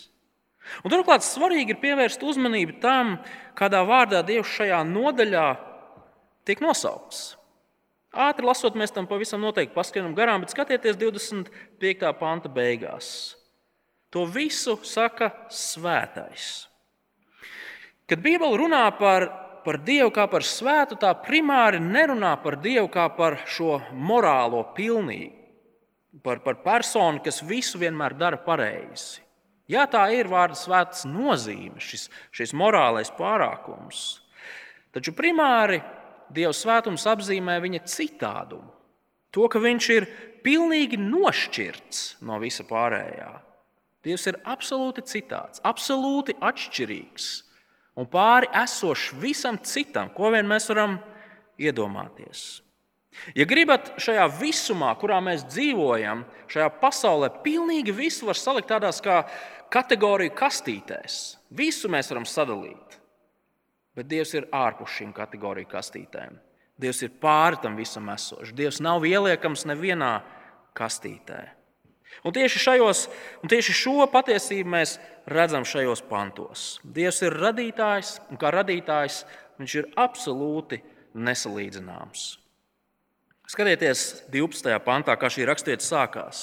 Un 0.83 0.91
turklāt 0.91 1.23
svarīgi 1.23 1.75
ir 1.75 1.81
pievērst 1.83 2.25
uzmanību 2.25 2.79
tam, 2.83 3.19
kādā 3.59 3.85
vārdā 3.87 4.25
Dievs 4.27 4.51
šajā 4.57 4.81
nodaļā 4.89 5.47
tiek 6.49 6.63
nosaukts. 6.65 7.35
Ātri 8.15 8.47
lasot, 8.47 8.77
mēs 8.79 8.95
tam 8.95 9.09
pavisam 9.11 9.43
noteikti 9.43 9.75
paskaidrojam 9.75 10.15
garām, 10.17 10.43
bet 10.45 10.55
skatieties 10.55 10.99
25. 11.01 12.11
panta 12.19 12.51
beigās. 12.51 13.09
To 14.15 14.23
visu 14.31 14.77
saka 14.87 15.33
svētais. 15.51 16.69
Kad 18.07 18.23
Bībele 18.23 18.59
runā 18.61 18.85
par, 18.99 19.27
par 19.67 19.81
Dievu 19.83 20.13
kā 20.15 20.29
par 20.31 20.47
svētu, 20.47 20.99
tā 21.01 21.11
primāri 21.27 21.81
nerunā 21.83 22.37
par 22.43 22.61
Dievu 22.63 22.87
kā 22.93 23.09
par 23.17 23.41
šo 23.51 23.81
morālo 23.91 24.63
pilnību, 24.77 25.44
par, 26.23 26.43
par 26.45 26.61
personu, 26.63 27.23
kas 27.25 27.43
visu 27.43 27.81
vienmēr 27.81 28.15
dara 28.19 28.39
pareizi. 28.41 29.23
Jā, 29.71 29.87
tā 29.89 30.05
ir 30.13 30.29
vārda 30.29 30.59
svētas 30.59 31.07
nozīme, 31.09 31.81
šis, 31.81 32.11
šis 32.35 32.53
morālais 32.57 33.09
pārākums. 33.17 34.21
Taču 34.93 35.15
primāri 35.17 35.81
Dieva 36.35 36.53
svētums 36.57 37.05
apzīmē 37.09 37.59
viņa 37.63 37.83
citādumu. 37.89 38.71
To, 39.35 39.49
ka 39.51 39.61
viņš 39.61 39.89
ir 39.95 40.07
pilnīgi 40.45 40.99
nošķirts 41.01 42.05
no 42.27 42.39
visa 42.43 42.65
pārējā. 42.69 43.31
Dievs 44.05 44.29
ir 44.31 44.39
absolūti 44.45 45.05
citāds, 45.09 45.63
absolūti 45.65 46.37
atšķirīgs 46.45 47.29
un 48.01 48.09
pāri 48.11 48.51
esošs 48.63 49.15
visam 49.23 49.59
citam, 49.63 50.11
ko 50.15 50.33
vien 50.35 50.49
mēs 50.49 50.69
varam 50.71 50.99
iedomāties. 51.61 52.64
Ja 53.35 53.47
gribat 53.49 53.93
šajā 54.03 54.27
visumā, 54.41 54.91
kurā 55.01 55.21
mēs 55.25 55.47
dzīvojam, 55.49 56.25
šajā 56.51 56.69
pasaulē, 56.81 57.31
pilnīgi 57.45 57.95
visu 57.95 58.29
var 58.29 58.39
salikt 58.39 58.71
tādās 58.73 59.01
kā 59.05 59.23
kategoriju 59.73 60.35
kastītēs. 60.37 61.21
Visu 61.55 61.91
mēs 61.91 62.11
varam 62.13 62.27
sadalīt. 62.29 62.99
Bet 63.95 64.11
Dievs 64.11 64.35
ir 64.35 64.49
ārpus 64.53 64.97
šīm 64.99 65.15
kategoriju 65.15 65.71
kastītēm. 65.71 66.39
Dievs 66.81 67.05
ir 67.07 67.13
pāri 67.23 67.61
tam 67.63 67.77
visam 67.79 68.09
esošs. 68.11 68.55
Dievs 68.57 68.81
nav 68.83 69.07
ieliekams 69.07 69.63
nevienā 69.71 70.17
kastītē. 70.75 71.43
Un 72.27 72.35
tieši, 72.35 72.61
šajos, 72.63 73.07
un 73.43 73.51
tieši 73.51 73.75
šo 73.75 74.07
patiesību 74.11 74.71
mēs 74.71 74.97
redzam 75.31 75.67
šajos 75.67 76.03
pantos. 76.11 76.67
Dievs 76.85 77.23
ir 77.27 77.35
radītājs, 77.35 78.17
un 78.31 78.39
kā 78.39 78.53
radītājs 78.55 79.23
viņš 79.59 79.77
ir 79.81 79.91
absolūti 79.99 80.81
nesalīdzināms. 81.15 82.44
Skatieties, 83.51 84.25
12. 84.33 84.73
pantā, 84.85 85.17
kā 85.21 85.29
šī 85.29 85.45
raksturība 85.49 85.85
sākās. 85.85 86.43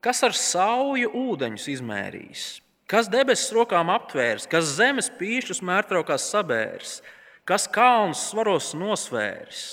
Kas 0.00 0.22
ar 0.24 0.36
sauju 0.36 1.10
ūdeņus 1.12 1.66
izmērījis, 1.74 2.44
kas 2.88 3.10
debesis 3.12 3.52
rokām 3.52 3.90
aptvērs, 3.92 4.48
kas 4.48 4.76
zemes 4.78 5.10
pīšļus 5.18 5.60
mērtraukās 5.66 6.30
sabērs, 6.32 6.98
kas 7.44 7.68
kalnus 7.68 8.30
svaros 8.30 8.72
nosvērs 8.78 9.64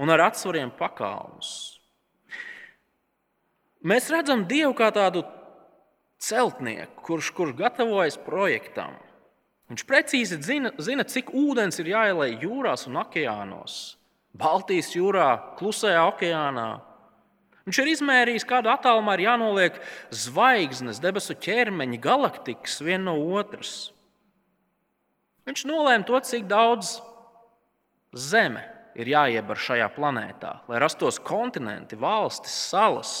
un 0.00 0.14
ar 0.14 0.30
atsvariem 0.30 0.72
pakalnus 0.78 1.74
Mēs 3.84 4.06
redzam 4.08 4.46
Dievu 4.48 4.72
kā 4.78 4.86
tādu 4.96 5.20
celtnieku, 6.24 7.02
kurš, 7.04 7.28
kurš 7.36 7.52
gatavojas 7.58 8.16
projektam. 8.16 8.94
Viņš 9.68 9.84
precīzi 9.88 10.38
zina, 10.44 10.70
zina, 10.80 11.04
cik 11.04 11.34
ūdens 11.36 11.76
ir 11.82 11.90
jāielai 11.92 12.30
jūrās 12.40 12.86
un 12.88 12.96
okeānos. 13.02 13.98
Baltijas 14.34 14.90
jūrā, 14.96 15.28
Klusajā 15.58 16.02
okeānā. 16.10 16.68
Viņš 17.64 17.80
ir 17.80 17.90
izmērījis, 17.94 18.44
kādu 18.48 18.68
attālumā 18.72 19.14
ir 19.16 19.24
jānoliek 19.28 19.78
zvaigznes, 20.12 21.00
debesu 21.00 21.36
ķermeņi, 21.38 22.00
galaktikas 22.02 22.80
viena 22.84 23.12
no 23.12 23.16
otras. 23.38 23.94
Viņš 25.48 25.64
nolēma 25.68 26.04
to, 26.08 26.18
cik 26.24 26.48
daudz 26.50 26.98
zeme 28.12 28.66
ir 28.98 29.08
jāiebar 29.14 29.60
šajā 29.60 29.88
planētā, 29.94 30.58
lai 30.68 30.82
rastos 30.82 31.18
kontinenti, 31.22 31.96
valstis, 32.00 32.54
salas 32.68 33.14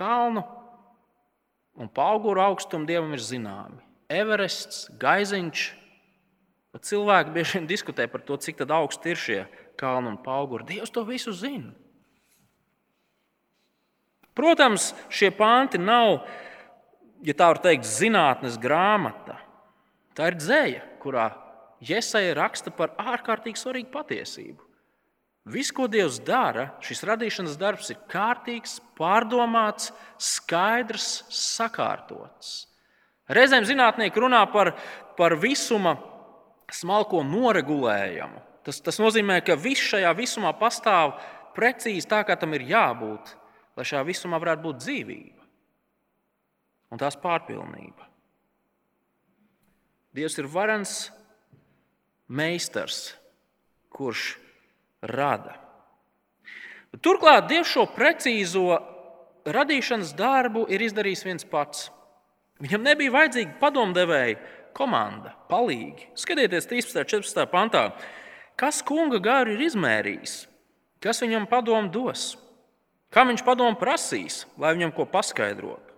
kalnu 0.00 0.42
un 1.76 1.88
pauguru 1.92 2.42
augstumi 2.42 2.88
dievam 2.88 3.12
ir 3.16 3.22
zināmi. 3.24 3.80
Everests, 4.10 4.88
Gaiziņš. 5.00 5.66
Cilvēki 6.78 7.34
bieži 7.34 7.58
vien 7.58 7.66
diskutē 7.66 8.06
par 8.06 8.22
to, 8.22 8.36
cik 8.38 8.62
augsti 8.62 9.10
ir 9.10 9.18
šie 9.18 9.40
kalni 9.80 10.12
un 10.12 10.18
pauguri. 10.22 10.68
Dievs 10.68 10.92
to 10.94 11.02
visu 11.02 11.32
zina. 11.34 11.72
Protams, 14.38 14.92
šie 15.10 15.32
panti 15.34 15.80
nav, 15.82 16.22
ja 17.26 17.34
tā 17.34 17.50
var 17.50 17.58
teikt, 17.60 17.84
zinātnes 17.84 18.56
grāmata. 18.62 19.40
Tā 20.14 20.30
ir 20.30 20.38
dzēja, 20.38 20.82
kurā 21.02 21.32
Jēzus 21.80 22.34
raksta 22.36 22.70
par 22.70 22.92
ārkārtīgi 23.00 23.58
svarīgu 23.58 23.90
patiesību. 23.92 24.60
Viss, 25.50 25.72
ko 25.72 25.86
Dievs 25.88 26.18
dara, 26.20 26.66
šis 26.84 27.00
radīšanas 27.08 27.56
darbs 27.58 27.88
ir 27.90 27.98
kārtīgs, 28.12 28.76
pārdomāts, 28.98 29.88
skaidrs, 30.20 31.24
sakārtots. 31.32 32.68
Reizēm 33.32 33.64
zinātnieki 33.64 34.20
runā 34.20 34.42
par, 34.52 34.74
par 35.16 35.34
visuma 35.40 35.96
smalko 36.76 37.22
noregulējumu. 37.26 38.40
Tas, 38.66 38.80
tas 38.84 39.00
nozīmē, 39.00 39.40
ka 39.44 39.56
viss 39.58 39.90
šajā 39.92 40.10
visumā 40.18 40.52
pastāv 40.58 41.16
precīzi 41.56 42.08
tā, 42.08 42.22
kā 42.28 42.36
tam 42.38 42.54
ir 42.56 42.66
jābūt, 42.68 43.34
lai 43.76 43.86
šajā 43.88 44.02
visumā 44.06 44.40
varētu 44.42 44.66
būt 44.66 44.82
dzīvība 44.84 45.40
un 46.90 47.00
tās 47.00 47.16
pārpilnība. 47.20 48.06
Dievs 50.14 50.36
ir 50.42 50.48
varens 50.50 50.94
meistars, 52.26 53.14
kurš 53.94 54.34
rada. 55.06 55.54
Turklāt 56.98 57.46
Dievs 57.46 57.70
šo 57.70 57.86
precīzo 57.94 58.80
radīšanas 59.46 60.10
darbu 60.18 60.66
ir 60.70 60.82
izdarījis 60.82 61.22
viens 61.26 61.46
pats. 61.46 61.88
Viņam 62.60 62.82
nebija 62.84 63.14
vajadzīga 63.14 63.54
padomdevēja 63.60 64.40
komanda, 64.76 65.34
palīgi. 65.50 66.10
Skatieties, 66.18 66.68
13. 66.70 67.00
un 67.02 67.10
14. 67.12 67.46
pantā, 67.52 67.84
kas 68.60 68.82
kunga 68.86 69.20
garu 69.22 69.54
ir 69.54 69.64
izmērījis, 69.68 70.36
kas 71.02 71.22
viņam 71.24 71.48
padomu 71.50 71.92
dos, 71.92 72.34
kā 73.12 73.24
viņš 73.28 73.46
padomu 73.46 73.78
prasīs, 73.80 74.44
lai 74.60 74.74
viņam 74.76 74.94
ko 74.96 75.08
paskaidrotu, 75.10 75.96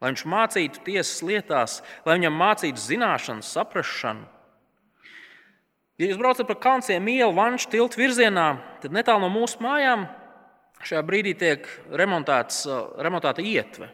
lai 0.00 0.14
viņš 0.14 0.26
mācītu 0.30 0.82
tiesas 0.88 1.22
lietās, 1.26 1.78
lai 2.06 2.18
viņam 2.18 2.42
mācītu 2.42 2.84
zināšanas, 2.88 3.54
saprāšanu 3.54 4.26
Ja 5.98 6.06
jūs 6.06 6.18
braucat 6.20 6.46
pa 6.46 6.54
kalnciem 6.54 7.08
ielu 7.10 7.34
vanšu 7.34 7.72
tiltu 7.72 7.98
virzienā, 7.98 8.52
tad 8.78 8.94
netālu 8.94 9.24
no 9.24 9.32
mūsu 9.34 9.58
mājām 9.64 10.04
šajā 10.86 11.00
brīdī 11.02 11.32
tiek 11.34 11.64
remontēta 11.90 13.42
ietve. 13.42 13.88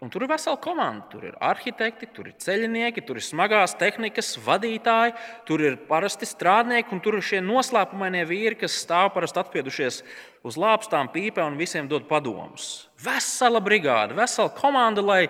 Un 0.00 0.08
tur 0.08 0.24
ir 0.24 0.30
vesela 0.32 0.56
komanda. 0.56 1.04
Tur 1.12 1.26
ir 1.28 1.34
arhitekti, 1.44 2.08
tur 2.14 2.30
ir 2.30 2.36
ceļinieki, 2.40 3.02
tur 3.04 3.18
ir 3.20 3.24
smagās 3.24 3.74
tehnikas 3.76 4.32
vadītāji, 4.40 5.12
tur 5.48 5.60
ir 5.60 5.76
parasti 5.90 6.28
strādnieki, 6.28 6.94
un 6.96 7.02
tur 7.04 7.18
ir 7.18 7.26
šie 7.26 7.42
noslēpumainie 7.44 8.22
vīri, 8.28 8.56
kas 8.62 8.78
stāv 8.80 9.10
parasti 9.12 9.42
atpiedušies 9.42 10.00
uz 10.48 10.56
lāpstām, 10.60 11.12
pīpē 11.12 11.44
un 11.44 11.60
visiem 11.60 11.88
dod 11.90 12.08
padomus. 12.08 12.88
Vesela 13.00 13.60
brigāde, 13.60 14.16
vesela 14.16 14.48
komanda, 14.56 15.04
lai 15.04 15.26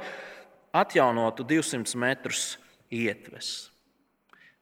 atjaunotu 0.71 1.43
200 1.51 1.99
metrus 1.99 2.55
ietves. 2.95 3.73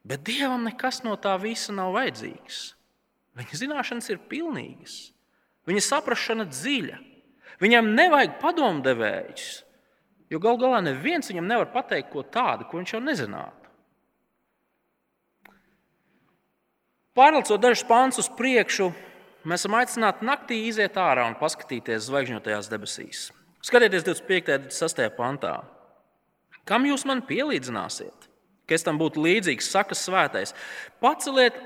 Bet 0.08 0.24
Dievam 0.24 0.64
nekas 0.64 1.02
no 1.04 1.18
tā 1.20 1.36
visa 1.42 1.74
nav 1.76 1.92
vajadzīgs. 1.98 2.64
Viņa 3.36 3.60
zināšanas 3.60 4.08
ir 4.08 4.24
pilnīgas, 4.30 4.98
viņa 5.68 5.84
saprāšana 5.84 6.48
dziļa. 6.48 7.04
Viņam 7.60 7.90
nevajag 7.92 8.38
padomdevējus, 8.40 9.48
jo 10.30 10.40
gal 10.42 10.58
galā 10.61 10.82
neviens 10.85 11.30
viņam 11.30 11.49
nevar 11.49 11.73
pateikt 11.73 12.12
ko 12.12 12.23
tādu, 12.23 12.68
ko 12.68 12.80
viņš 12.80 12.94
jau 12.94 13.02
nezinātu. 13.04 13.73
Pārlecot 17.18 17.59
dažus 17.59 17.83
pāns 17.88 18.20
uz 18.22 18.29
priekšu, 18.38 18.92
mēs 19.42 19.64
esam 19.64 19.74
aicināti 19.81 20.26
naktī 20.29 20.61
iziet 20.68 20.94
ārā 21.00 21.26
un 21.26 21.38
paskatīties 21.40 22.07
zvaigžņotajās 22.07 22.70
debesīs. 22.70 23.26
Skatieties 23.66 24.07
25. 24.07 24.55
un 24.55 24.68
26. 24.70 25.11
pantā. 25.18 25.57
Kam 26.68 26.87
jūs 26.87 27.02
man 27.09 27.24
pielīdzināsiet? 27.26 28.29
ka 28.68 28.76
es 28.76 28.85
tam 28.85 29.00
būtu 29.00 29.22
līdzīgs, 29.24 29.70
saka 29.72 29.96
svētais. 29.96 30.52
Paceliet 31.00 31.57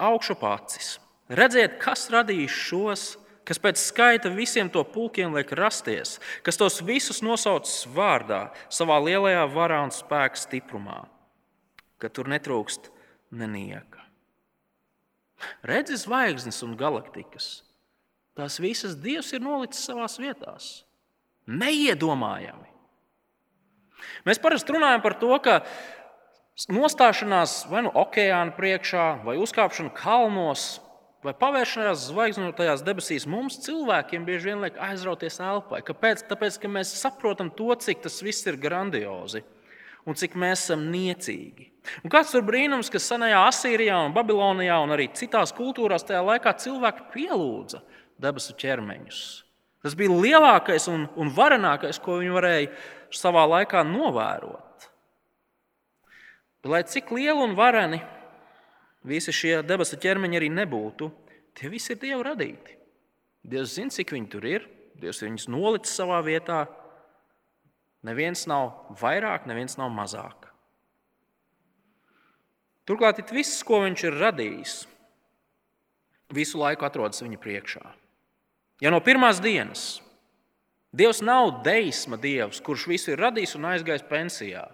augšu 0.00 0.36
acis, 0.52 0.98
redziet, 1.32 1.78
kas 1.80 2.10
radīs 2.12 2.52
šos, 2.52 3.14
kas 3.50 3.58
pēc 3.58 3.80
skaita 3.82 4.30
visiem 4.30 4.68
to 4.70 4.84
pulkiem 4.86 5.34
liek 5.34 5.50
rasties, 5.58 6.20
kas 6.46 6.58
tos 6.60 6.78
visus 6.86 7.18
nosauc 7.26 7.66
vārdā, 7.90 8.44
savā 8.70 9.00
lielajā 9.02 9.42
varā 9.50 9.80
un 9.82 9.90
spēka 9.90 10.38
stiprumā, 10.38 11.00
ka 11.98 12.12
tur 12.14 12.30
netrūkst 12.30 12.92
nenieka. 13.34 14.04
Redzi 15.66 15.98
zvaigznes 15.98 16.62
un 16.62 16.76
galaktikas. 16.78 17.64
Tās 18.38 18.60
visas 18.62 18.94
Dievs 19.02 19.32
ir 19.34 19.42
nolicis 19.42 19.82
savās 19.82 20.14
vietās. 20.20 20.68
Neiedomājami. 21.50 22.68
Mēs 24.28 24.38
parasti 24.38 24.76
runājam 24.76 25.02
par 25.02 25.16
to, 25.18 25.32
ka 25.42 25.56
nostāšanās 26.70 27.64
vai 27.72 27.82
nu 27.88 27.90
okeāna 27.98 28.54
priekšā, 28.54 29.08
vai 29.26 29.40
uzkāpšana 29.42 29.90
kalnos, 29.96 30.76
vai 31.24 31.34
pavēršanās 31.36 32.08
zvaigznotajās 32.08 32.84
debesīs 32.86 33.26
mums, 33.28 33.58
cilvēkiem, 33.66 34.24
bieži 34.28 34.52
vien 34.52 34.64
liek 34.64 34.78
aizrauties 34.80 35.40
elpai. 35.44 35.82
Kāpēc? 35.86 36.24
Tāpēc, 36.30 36.60
ka 36.62 36.70
mēs 36.72 36.94
saprotam 37.00 37.52
to, 37.52 37.72
cik 37.76 38.04
tas 38.06 38.20
viss 38.24 38.46
ir 38.48 38.60
grandiozi 38.60 39.44
un 40.08 40.16
cik 40.16 40.36
mēs 40.38 40.64
esam 40.64 40.86
niecīgi. 40.92 41.68
Un 42.04 42.12
kāds 42.12 42.32
ir 42.36 42.44
brīnums, 42.46 42.90
ka 42.92 43.00
senajā 43.02 43.42
Asīrijā, 43.48 43.98
un 44.06 44.14
Babilonijā 44.16 44.78
un 44.84 44.94
arī 44.96 45.10
citās 45.16 45.52
kultūrās 45.56 46.06
tajā 46.08 46.22
laikā 46.24 46.54
cilvēki 46.62 47.06
pielūdza 47.14 47.82
debesu 48.20 48.56
ķermeņus. 48.60 49.20
Tas 49.84 49.96
bija 49.96 50.12
lielākais 50.12 50.88
un, 50.92 51.06
un 51.16 51.32
varenākais, 51.32 52.00
ko 52.04 52.18
viņi 52.20 52.34
varēja 52.36 52.72
savā 53.16 53.46
laikā 53.48 53.84
novērot. 53.88 54.88
Lai 56.68 56.82
cik 56.84 57.14
lieli 57.16 57.40
un 57.40 57.54
vareni 57.56 58.02
visi 59.06 59.32
šie 59.34 59.60
debesu 59.66 59.98
ķermeņi 60.00 60.38
arī 60.40 60.50
nebūtu, 60.52 61.08
tie 61.56 61.70
visi 61.72 61.94
ir 61.94 62.00
Dieva 62.02 62.26
radīti. 62.32 62.76
Dievs 63.46 63.76
zina, 63.78 63.92
cik 63.94 64.12
viņi 64.14 64.30
tur 64.32 64.46
ir, 64.48 64.66
Dievs 65.00 65.22
viņus 65.24 65.48
nolicis 65.48 65.96
savā 65.96 66.20
vietā. 66.26 66.66
Neviens 68.04 68.46
nav 68.48 68.94
vairāk, 69.00 69.46
neviens 69.48 69.76
nav 69.80 69.92
mazāk. 69.92 70.48
Turklāt 72.88 73.20
viss, 73.32 73.62
ko 73.64 73.82
viņš 73.84 74.04
ir 74.08 74.20
radījis, 74.20 74.76
visu 76.34 76.60
laiku 76.60 76.86
atrodas 76.88 77.22
viņa 77.22 77.40
priekšā. 77.40 77.82
Ja 78.80 78.92
no 78.92 79.00
pirmās 79.04 79.40
dienas 79.44 80.00
Dievs 80.90 81.20
nav 81.22 81.60
deisma 81.62 82.18
dievs, 82.18 82.58
kurš 82.66 82.88
visu 82.90 83.12
ir 83.12 83.20
radījis 83.22 83.54
un 83.54 83.68
aizgājis 83.70 84.06
pensijā. 84.10 84.64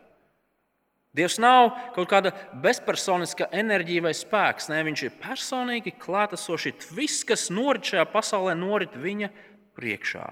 Dievs 1.17 1.39
nav 1.41 1.71
kaut 1.95 2.11
kāda 2.11 2.33
bezpersoniska 2.61 3.49
enerģija 3.57 4.05
vai 4.05 4.13
spēks. 4.17 4.69
Nē, 4.69 4.83
viņš 4.91 5.05
ir 5.07 5.15
personīgi 5.23 5.95
klātesošs. 6.03 6.91
Viss, 6.97 7.25
kas 7.25 7.49
norit 7.49 7.89
šajā 7.89 8.05
pasaulē, 8.13 8.53
norit 8.59 8.99
viņa 9.01 9.31
priekšā. 9.79 10.27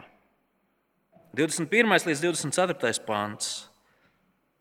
21. 1.34 1.96
līdz 2.10 2.26
24. 2.28 3.00
pāns. 3.06 3.54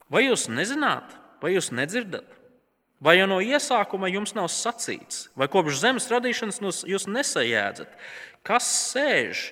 Vai 0.10 0.26
jūs 0.30 0.48
nezināt, 0.48 1.12
vai 1.44 1.54
jūs 1.58 1.74
nedzirdat? 1.76 2.40
Vai 3.04 3.18
jau 3.18 3.28
no 3.28 3.42
iesākuma 3.44 4.08
jums 4.08 4.32
nav 4.32 4.48
sacīts, 4.48 5.28
vai 5.36 5.50
kopš 5.52 5.82
zemes 5.82 6.08
radīšanas 6.08 6.86
jūs 6.88 7.06
nesajēdzat, 7.12 7.98
kas 8.48 8.70
sēž 8.94 9.50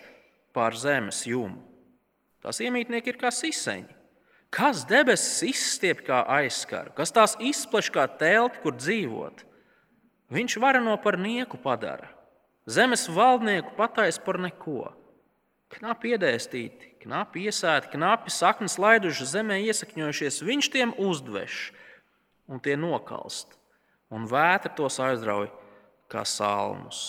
pār 0.55 0.77
zemes 0.79 1.25
jumu? 1.27 1.59
Tās 2.41 2.61
iemītnieki 2.63 3.11
ir 3.11 3.19
kā 3.19 3.29
siseņi 3.35 4.00
Kas 4.51 4.83
debesis 4.83 5.45
izstiep 5.47 6.01
kā 6.03 6.25
aizskaru, 6.27 6.91
kas 6.97 7.13
tās 7.15 7.37
izpleš 7.39 7.87
kā 7.95 8.03
telti, 8.19 8.59
kur 8.63 8.75
dzīvot? 8.75 9.45
Viņš 10.31 10.57
varano 10.59 10.97
par 10.99 11.15
nieku 11.19 11.59
padara, 11.59 12.09
zemes 12.67 13.07
valdnieku 13.11 13.71
patais 13.77 14.19
par 14.19 14.39
neko. 14.43 14.91
Knapi 15.71 16.11
iedēstīti, 16.17 16.89
knapi 17.05 17.45
iesēti, 17.47 17.93
knapi 17.93 18.31
saknes 18.31 18.75
laiduši 18.75 19.29
zemē 19.37 19.61
iesakņojušies, 19.69 20.41
viņš 20.43 20.69
tiem 20.73 20.91
uzdveš 20.99 21.61
un 22.51 22.59
tie 22.59 22.75
nokalst, 22.75 23.55
un 24.11 24.27
vētra 24.27 24.73
tos 24.75 24.99
aizrauj 24.99 25.47
kā 26.11 26.25
salmus. 26.27 26.99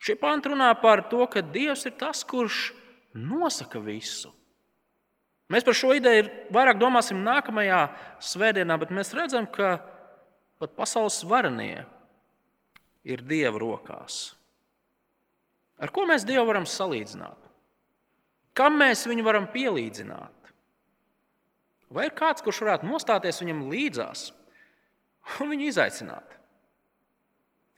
Šie 0.00 0.16
panti 0.16 0.48
runā 0.48 0.70
par 0.80 1.04
to, 1.12 1.20
ka 1.28 1.44
Dievs 1.44 1.84
ir 1.84 1.98
tas, 2.00 2.24
kurš 2.24 2.70
nosaka 3.12 3.80
visu. 3.82 4.32
Mēs 5.48 5.64
par 5.64 5.76
šo 5.76 5.94
ideju 5.96 6.28
vairāk 6.52 6.80
domāsim 6.80 7.22
nākamajā 7.24 7.82
svētdienā, 8.20 8.76
bet 8.80 8.92
mēs 8.92 9.14
redzam, 9.16 9.48
ka 9.48 9.78
pat 10.60 10.74
pasaules 10.76 11.22
varenie 11.24 11.86
ir 13.08 13.24
Dieva 13.24 13.56
rokās. 13.62 14.34
Ar 15.80 15.92
ko 15.94 16.04
mēs 16.10 16.26
Dievu 16.28 16.44
varam 16.50 16.66
salīdzināt? 16.68 17.48
kam 18.58 18.78
mēs 18.80 19.06
viņu 19.06 19.26
varam 19.26 19.46
pielīdzināt? 19.52 20.34
Vai 21.94 22.08
ir 22.08 22.16
kāds, 22.16 22.42
kurš 22.44 22.64
varētu 22.64 22.88
nostāties 22.88 23.40
viņam 23.40 23.68
līdzās 23.70 24.28
un 25.42 25.52
viņu 25.52 25.70
izaicināt? 25.70 26.34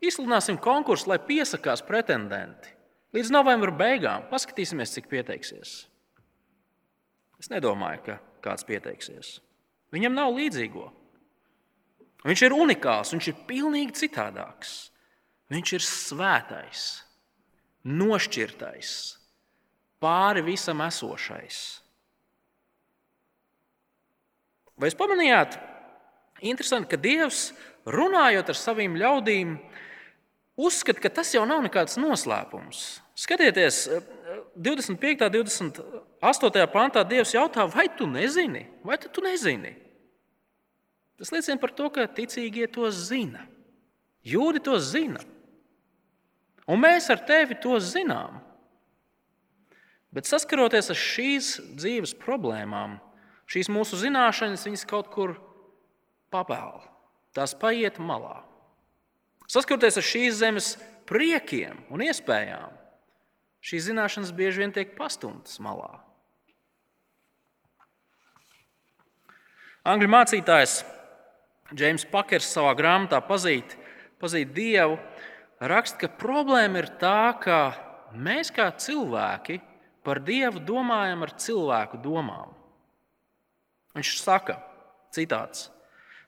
Izsludināsim 0.01 0.57
konkursu, 0.63 1.11
lai 1.11 1.21
piesakās 1.21 1.85
pretendenti. 1.85 2.73
Līdz 3.13 3.33
novembra 3.35 3.75
beigām 3.75 4.25
paskatīsimies, 4.31 4.95
cik 4.97 5.11
pieteiksies. 5.11 5.85
Es 7.41 7.49
nedomāju, 7.49 8.03
ka 8.05 8.19
kāds 8.45 8.67
pieteiksies. 8.69 9.39
Viņam 9.95 10.17
nav 10.17 10.35
līdzīgo. 10.37 10.87
Viņš 12.29 12.43
ir 12.45 12.55
unikāls, 12.55 13.15
viņš 13.15 13.31
ir 13.31 13.45
pilnīgi 13.49 13.97
citādāks. 14.03 14.91
Viņš 15.51 15.73
ir 15.75 15.83
svētais, 15.83 16.83
nošķirtais, 17.89 18.91
pāri 20.05 20.45
visam 20.47 20.85
esošais. 20.85 21.81
Vai 24.79 24.89
jūs 24.89 24.99
pamanījāt? 25.01 25.57
Interesanti, 26.47 26.93
ka 26.93 27.01
Dievs, 27.01 27.51
runājot 27.89 28.53
ar 28.53 28.57
saviem 28.57 28.95
ļaudīm, 29.01 29.57
uzskata, 30.61 31.03
ka 31.03 31.11
tas 31.21 31.35
jau 31.35 31.43
nav 31.49 31.65
nekāds 31.67 31.99
noslēpums. 32.01 33.01
Skatieties, 33.21 33.85
25. 34.57 35.27
un 35.61 35.73
28. 36.23 36.67
pantā 36.73 37.03
Dievs 37.05 37.35
jautā, 37.37 37.67
vai 37.69 37.85
tu 37.93 38.07
nezini, 38.09 38.65
vai 38.87 38.97
tu 38.97 39.21
nezini? 39.21 39.75
Tas 41.21 41.29
liecina 41.35 41.61
par 41.61 41.75
to, 41.77 41.91
ka 41.93 42.07
ticīgie 42.09 42.65
to 42.73 42.89
zina. 42.89 43.45
Jūdi 44.25 44.63
to 44.65 44.79
zina. 44.81 45.21
Un 46.65 46.81
mēs 46.81 47.11
ar 47.13 47.21
tevi 47.29 47.59
to 47.61 47.77
zinām. 47.85 48.41
Bet 50.17 50.25
saskaroties 50.25 50.89
ar 50.89 50.97
šīs 50.97 51.53
dzīves 51.77 52.17
problēmām, 52.25 52.97
šīs 53.53 53.69
mūsu 53.69 54.01
zināšanas 54.01 54.89
kaut 54.89 55.13
kur 55.13 55.37
papēl, 56.33 56.81
tās 57.37 57.53
paiet 57.53 58.01
malā. 58.01 58.41
Saskaroties 59.45 60.01
ar 60.01 60.09
šīs 60.09 60.41
zemes 60.41 60.75
priekiem 61.05 61.85
un 61.93 62.09
iespējām, 62.09 62.80
šīs 63.65 63.91
zināšanas 63.91 64.33
bieži 64.37 64.65
vien 64.65 64.73
tiek 64.75 64.95
pastumtas 64.97 65.61
malā. 65.63 66.01
Angļu 69.89 70.11
mācītājs 70.13 70.81
Džeims 71.73 72.05
Pakers 72.11 72.51
savā 72.53 72.75
grāmatā 72.77 73.21
pazīt, 73.25 73.77
pazīt 74.21 74.51
Dievu, 74.53 74.99
raksta, 75.61 76.03
ka 76.03 76.17
problēma 76.21 76.83
ir 76.83 76.91
tā, 77.01 77.33
ka 77.41 77.61
mēs 78.13 78.51
kā 78.53 78.69
cilvēki 78.77 79.61
par 80.05 80.21
Dievu 80.25 80.61
domājam 80.67 81.25
ar 81.25 81.33
cilvēku 81.39 82.01
domām. 82.03 82.53
Viņš 83.97 84.11
saka, 84.21 84.59
citāts, 85.15 85.69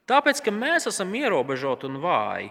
tāpēc, 0.08 0.40
ka 0.44 0.54
mēs 0.54 0.88
esam 0.90 1.12
ierobežoti 1.14 1.90
un 1.90 2.00
vāji, 2.02 2.48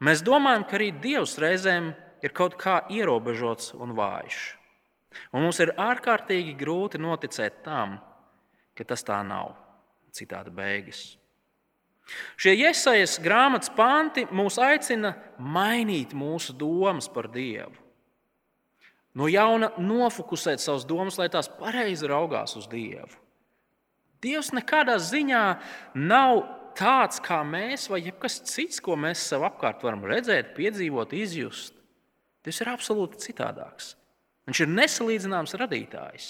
mēs 0.00 0.24
domājam, 0.24 0.64
ka 0.68 0.78
arī 0.78 0.90
Dievs 1.02 1.36
reizēm 1.42 1.92
ir 1.92 2.11
kaut 2.30 2.54
kā 2.60 2.84
ierobežots 2.94 3.72
un 3.74 3.96
vājš. 3.98 4.38
Un 5.34 5.42
mums 5.42 5.58
ir 5.60 5.74
ārkārtīgi 5.74 6.54
grūti 6.56 7.00
noticēt 7.02 7.64
tam, 7.66 7.98
ka 8.78 8.86
tas 8.86 9.02
tā 9.04 9.18
nav. 9.26 9.56
Citāta 10.14 10.52
beigas. 10.54 11.16
Šie 12.36 12.54
iesaistas 12.58 13.20
grāmatas 13.22 13.70
panti 13.72 14.26
mūs 14.34 14.58
aicina 14.60 15.14
mainīt 15.38 16.12
mūsu 16.16 16.54
domas 16.56 17.08
par 17.12 17.30
Dievu. 17.32 17.74
No 19.16 19.28
jauna 19.28 19.70
nofokusēt 19.76 20.62
savas 20.62 20.86
domas, 20.88 21.18
lai 21.20 21.28
tās 21.32 21.50
pareizi 21.58 22.08
raugās 22.08 22.56
uz 22.56 22.68
Dievu. 22.70 23.12
Dievs 24.22 24.52
nekādā 24.54 24.96
ziņā 25.02 25.44
nav 25.98 26.44
tāds 26.78 27.20
kā 27.22 27.40
mēs, 27.44 27.88
vai 27.90 28.00
jebkas 28.06 28.38
cits, 28.48 28.80
ko 28.80 28.96
mēs 28.96 29.24
sev 29.32 29.44
apkārt 29.48 29.82
varam 29.84 30.04
redzēt, 30.08 30.54
piedzīvot, 30.56 31.12
izjust. 31.18 31.81
Dievs 32.42 32.60
ir 32.62 32.70
absolūti 32.72 33.20
citādāks. 33.22 33.94
Viņš 34.48 34.62
ir 34.64 34.70
nesalīdzināms 34.72 35.54
radītājs, 35.60 36.28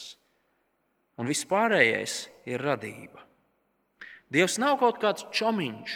un 1.16 1.29
viss 1.31 1.48
pārējais 1.48 2.16
ir 2.48 2.61
radība. 2.61 3.22
Dievs 4.33 4.59
nav 4.61 4.79
kaut 4.81 4.98
kāds 5.01 5.25
čomiņš. 5.33 5.94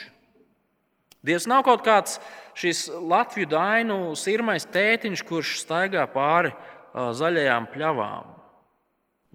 Dievs 1.27 1.49
nav 1.51 1.65
kaut 1.67 1.83
kāds 1.85 2.17
šis 2.57 2.87
Latviju 2.89 3.49
dainu 3.51 3.99
sirmais 4.17 4.65
tētiņš, 4.73 5.25
kurš 5.29 5.59
staigā 5.65 6.07
pāri 6.13 6.53
zaļajām 6.95 7.69
pļavām. 7.73 8.33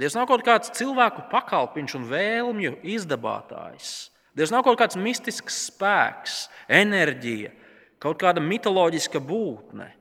Dievs 0.02 0.16
nav 0.18 0.26
kaut 0.30 0.42
kāds 0.46 0.72
cilvēku 0.78 1.28
pakalpiņš 1.30 1.98
un 2.00 2.06
vēlmju 2.10 2.78
izdabātājs. 2.96 4.10
Dievs 4.34 4.54
nav 4.54 4.64
kaut 4.66 4.80
kāds 4.80 4.98
mistisks 4.98 5.66
spēks, 5.68 6.46
enerģija, 6.72 7.52
kaut 8.02 8.22
kāda 8.22 8.42
mitoloģiska 8.42 9.22
būtne. 9.22 9.92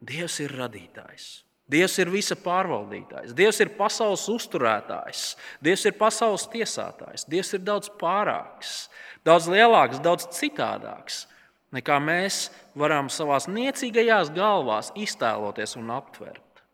Dievs 0.00 0.40
ir 0.40 0.54
radītājs. 0.56 1.30
Dievs 1.70 1.94
ir 2.02 2.10
visa 2.10 2.34
pārvaldītājs, 2.34 3.34
Dievs 3.36 3.60
ir 3.62 3.70
pasaules 3.76 4.24
uzturētājs, 4.32 5.36
Dievs 5.62 5.84
ir 5.86 5.94
pasaules 5.98 6.48
tiesātājs, 6.50 7.28
Dievs 7.30 7.54
ir 7.54 7.62
daudz 7.62 7.92
pārāks, 8.00 8.88
daudz 9.26 9.46
lielāks, 9.52 10.00
daudz 10.02 10.26
citādāks 10.34 11.28
nekā 11.74 11.98
mēs 12.02 12.48
varam 12.78 13.10
savā 13.12 13.38
niecīgajās 13.46 14.32
galvās 14.34 14.90
iztēloties 14.98 15.76
un 15.78 15.92
aptvert. 15.94 16.64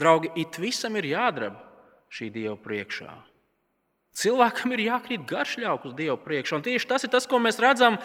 Draugi, 0.00 0.30
it 0.38 0.56
visam 0.62 0.96
ir 0.96 1.10
jādrab 1.12 1.58
šī 2.14 2.30
Dieva 2.32 2.56
priekšā. 2.56 3.10
Cilvēkam 4.20 4.72
ir 4.74 4.84
jākrīt 4.88 5.26
garšļauk 5.28 5.86
uz 5.86 5.94
Dieva 5.98 6.16
priekšā. 6.20 6.60
Tieši 6.64 6.88
tas 6.90 7.04
ir 7.06 7.12
tas, 7.12 7.28
ko 7.30 7.38
mēs 7.42 7.60
redzam 7.62 7.98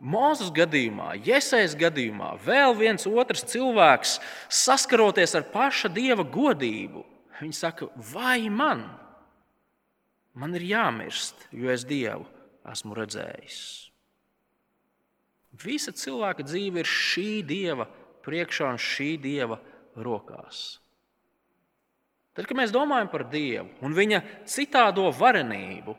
Mūzes 0.00 0.48
gadījumā, 0.54 1.12
Jēzus 1.26 1.74
gadījumā, 1.80 2.32
vēl 2.44 2.76
viens 2.78 3.04
otrs 3.08 3.44
cilvēks 3.50 4.16
saskaroties 4.48 5.34
ar 5.36 5.44
paša 5.52 5.90
dieva 5.92 6.24
godību. 6.24 7.04
Viņi 7.40 7.56
saka, 7.56 7.88
vai 8.12 8.48
man? 8.52 8.86
Man 10.36 10.54
ir 10.56 10.64
jāmirst, 10.70 11.48
jo 11.52 11.72
es 11.72 11.84
dievu 11.88 12.24
esmu 12.70 12.96
redzējis. 12.96 13.60
Visa 15.60 15.92
cilvēka 15.92 16.46
dzīve 16.46 16.84
ir 16.84 16.88
šī 16.88 17.30
dieva 17.44 17.88
priekšā 18.24 18.70
un 18.70 18.78
šī 18.80 19.10
dieva 19.20 19.58
rokās. 19.98 20.78
Tad, 22.36 22.46
kad 22.46 22.56
mēs 22.56 22.72
domājam 22.72 23.10
par 23.10 23.26
Dievu 23.28 23.66
un 23.84 23.96
viņa 23.96 24.22
citādo 24.48 25.08
varenību, 25.12 25.96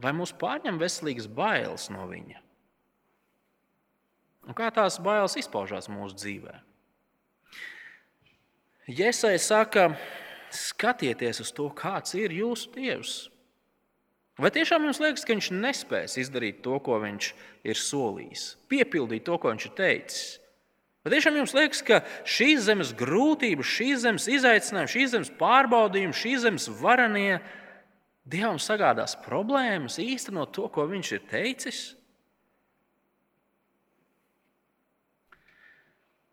vai 0.00 0.14
mūs 0.16 0.32
pārņem 0.38 0.78
veselīgas 0.80 1.26
bailes 1.26 1.88
no 1.92 2.06
viņa? 2.08 2.38
Un 4.48 4.56
kā 4.58 4.68
tās 4.74 4.98
bailes 5.02 5.36
izpaužās 5.38 5.88
mūsu 5.92 6.18
dzīvē? 6.18 6.56
Iesai 8.90 9.36
saka, 9.38 9.92
skatieties 10.52 11.40
uz 11.44 11.52
to, 11.54 11.68
kāds 11.70 12.16
ir 12.18 12.34
jūsu 12.34 12.72
dievs. 12.74 13.14
Vai 14.42 14.50
tiešām 14.50 14.88
jums 14.88 14.98
liekas, 15.02 15.24
ka 15.24 15.36
viņš 15.36 15.50
nespēs 15.54 16.18
izdarīt 16.18 16.62
to, 16.64 16.78
ko 16.82 16.98
viņš 17.02 17.28
ir 17.68 17.78
solījis, 17.78 18.46
piepildīt 18.72 19.26
to, 19.28 19.36
ko 19.38 19.52
viņš 19.52 19.66
ir 19.68 19.74
teicis? 19.78 20.22
Vai 21.02 21.12
tiešām 21.16 21.36
jums 21.40 21.54
liekas, 21.54 21.80
ka 21.82 22.00
šīs 22.26 22.66
zemes 22.68 22.92
grūtības, 22.98 23.66
šīs 23.66 24.04
zemes 24.04 24.28
izaicinājumi, 24.30 24.92
šīs 24.92 25.14
zemes 25.16 25.32
pārbaudījumi, 25.38 26.14
šīs 26.14 26.44
zemes 26.46 26.68
varanie 26.80 27.40
Dievam 28.22 28.60
sagādās 28.62 29.16
problēmas 29.24 29.98
īstenot 29.98 30.52
to, 30.54 30.68
ko 30.70 30.84
viņš 30.86 31.08
ir 31.16 31.24
teicis? 31.26 31.80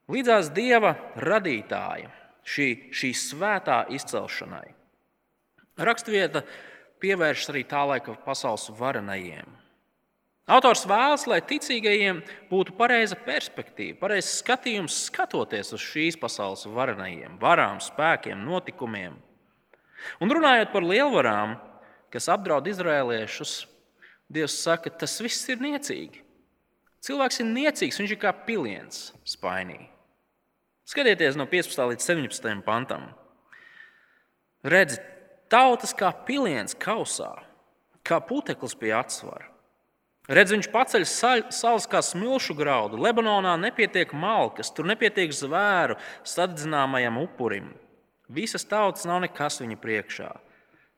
Līdzās 0.10 0.50
dieva 0.56 0.96
radītāja, 1.22 2.10
šī, 2.42 2.68
šī 2.96 3.12
svētā 3.14 3.84
izcelšanai. 3.94 4.68
Raksturvieta 5.80 6.42
pievēršas 7.00 7.52
arī 7.54 7.64
tā 7.70 7.84
laika 7.88 8.16
pasaules 8.26 8.68
varenajiem. 8.80 9.48
Autors 10.50 10.82
vēlas, 10.90 11.28
lai 11.30 11.44
ticīgajiem 11.46 12.24
būtu 12.50 12.74
pareiza 12.78 13.14
perspektīva, 13.22 14.00
pareizs 14.02 14.40
skatījums, 14.42 14.98
skatoties 15.12 15.76
uz 15.78 15.84
šīs 15.86 16.18
pasaules 16.18 16.66
varenajiem, 16.66 17.38
varām, 17.42 17.78
spēkiem, 17.86 18.42
notikumiem. 18.50 19.14
Un 20.18 20.34
runājot 20.34 20.74
par 20.74 20.88
lielvarām, 20.90 21.60
kas 22.10 22.32
apdraud 22.34 22.66
izrēliešus, 22.72 23.60
Dievs 24.30 24.60
saka, 24.62 24.92
tas 24.94 25.16
viss 25.26 25.48
ir 25.50 25.58
niecīgi. 25.58 26.22
Cilvēks 27.02 27.40
ir 27.42 27.48
niecīgs, 27.50 27.98
viņš 27.98 28.12
ir 28.14 28.20
kā 28.22 28.34
piliens 28.46 29.08
spainī. 29.26 29.88
Skatieties 30.90 31.38
no 31.38 31.46
15. 31.46 31.78
līdz 31.92 32.02
17. 32.02 32.64
pantam. 32.66 33.12
Redzi, 34.66 34.98
tautas 35.52 35.94
kā 35.94 36.10
piliens 36.26 36.74
kausā, 36.74 37.30
kā 38.02 38.18
puteklis 38.26 38.74
pie 38.74 38.90
atsvara. 38.98 39.46
Redz, 40.30 40.54
viņš 40.54 40.70
paceļ 40.74 41.06
salas 41.54 41.86
kā 41.90 42.02
smilšu 42.06 42.56
graudu. 42.58 42.98
Lebanonā 43.02 43.54
nepietiek 43.62 44.12
malkas, 44.18 44.70
tur 44.74 44.86
nepietiek 44.90 45.34
zvēru 45.34 45.98
sadedzināmajam 46.22 47.18
upurim. 47.22 47.72
Visas 48.30 48.66
tautas 48.66 49.06
nav 49.10 49.22
nekas 49.26 49.58
viņa 49.62 49.78
priekšā. 49.82 50.30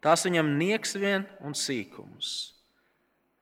Tās 0.04 0.23
viņam 0.27 0.54
nieks 0.60 0.95
vien 0.99 1.27
un 1.43 1.56
sīkums. 1.56 2.32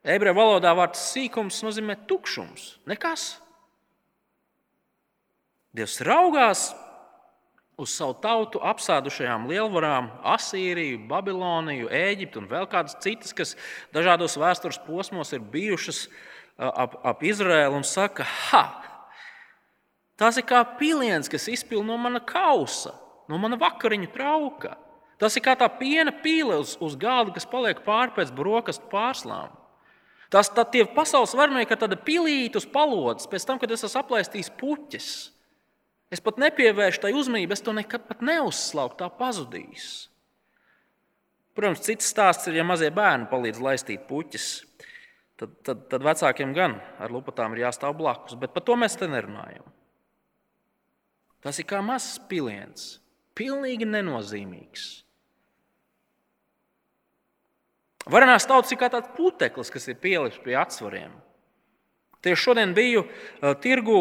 Ebreju 0.01 0.37
valodā 0.37 0.73
vārds 0.77 1.01
sīkums 1.13 1.61
nozīmē 1.65 1.97
tukšums, 2.09 2.79
nekas. 2.89 3.35
Dievs 5.75 5.99
raugās 6.01 6.69
uz 7.79 7.93
savu 7.93 8.15
tautu 8.19 8.59
apsēdušajām 8.65 9.47
lielvarām, 9.49 10.09
Asīriju, 10.35 11.03
Babiloniju, 11.07 11.91
Eģiptu 11.93 12.41
un 12.41 12.49
vēl 12.49 12.67
kādas 12.71 12.97
citas, 13.03 13.31
kas 13.35 13.55
dažādos 13.95 14.35
vēstures 14.39 14.81
posmos 14.87 15.31
ir 15.35 15.45
bijušas 15.53 16.07
ap, 16.57 16.99
ap 17.05 17.23
Izraēlu 17.23 17.79
un 17.79 17.87
saka, 17.87 18.27
ha! 18.49 18.65
Tas 20.19 20.35
ir 20.35 20.43
kā 20.43 20.59
piliens, 20.79 21.31
kas 21.31 21.47
izpilda 21.47 21.87
no 21.87 21.95
mana 22.01 22.19
kausa, 22.19 22.91
no 23.31 23.39
mana 23.39 23.55
vakariņu 23.59 24.09
trauka. 24.11 24.73
Tas 25.19 25.35
ir 25.35 25.43
kā 25.45 25.53
tā 25.59 25.67
piena 25.79 26.11
pīle 26.23 26.57
uz, 26.59 26.75
uz 26.83 26.95
galda, 26.99 27.31
kas 27.35 27.47
paliek 27.47 27.79
pāri 27.85 28.11
pēc 28.15 28.33
brokastu 28.35 28.87
pārslām. 28.91 29.53
Tas 30.31 30.51
tie 30.73 30.83
pasaules 30.93 31.33
varmnieki 31.35 31.73
ir 31.73 31.79
tāda 31.79 31.97
pilīta 31.97 32.59
uz 32.59 32.67
palodzes, 32.69 33.29
pēc 33.31 33.47
tam, 33.47 33.59
kad 33.61 33.71
es 33.71 33.83
esmu 33.87 34.03
aplaistījis 34.03 34.51
puķis. 34.59 35.09
Es 36.09 36.21
pat 36.25 36.39
nepievēršu 36.41 37.03
tai 37.03 37.11
uzmanību, 37.13 37.53
es 37.53 37.61
to 37.61 37.73
nekad 37.75 38.23
neuzslauku, 38.25 38.97
tā 38.97 39.09
pazudīs. 39.13 40.07
Protams, 41.57 41.83
cits 41.85 42.07
stāsts 42.09 42.49
ir, 42.49 42.57
ja 42.57 42.65
mazie 42.65 42.89
bērni 42.93 43.27
palīdz 43.29 43.61
laistīt 43.61 44.07
puķis. 44.09 44.47
Tad, 45.39 45.53
tad, 45.63 45.85
tad 45.91 46.03
vecākiem 46.03 46.51
gan 46.55 46.77
ar 46.99 47.13
lupatām 47.13 47.53
ir 47.55 47.63
jāstāv 47.65 47.93
blakus, 47.99 48.35
bet 48.39 48.51
par 48.55 48.65
to 48.67 48.75
mēs 48.79 48.97
te 48.99 49.07
nerunājam. 49.07 49.67
Tas 51.43 51.61
ir 51.61 51.67
kā 51.69 51.79
mazs 51.83 52.17
piliens, 52.27 52.97
pilnīgi 53.39 53.87
nenozīmīgs. 53.87 54.89
Varanās 58.09 58.47
tautas 58.49 58.73
ir 58.73 58.79
kā 58.81 58.89
tāds 58.91 59.11
puteklis, 59.15 59.71
kas 59.71 59.87
ir 59.91 59.99
pielikts 60.01 60.41
pie 60.43 60.57
atsvariem. 60.59 61.13
Tieši 62.25 62.49
šodien 62.49 62.73
biju 62.75 63.05
uh, 63.05 63.53
tirgū 63.63 63.99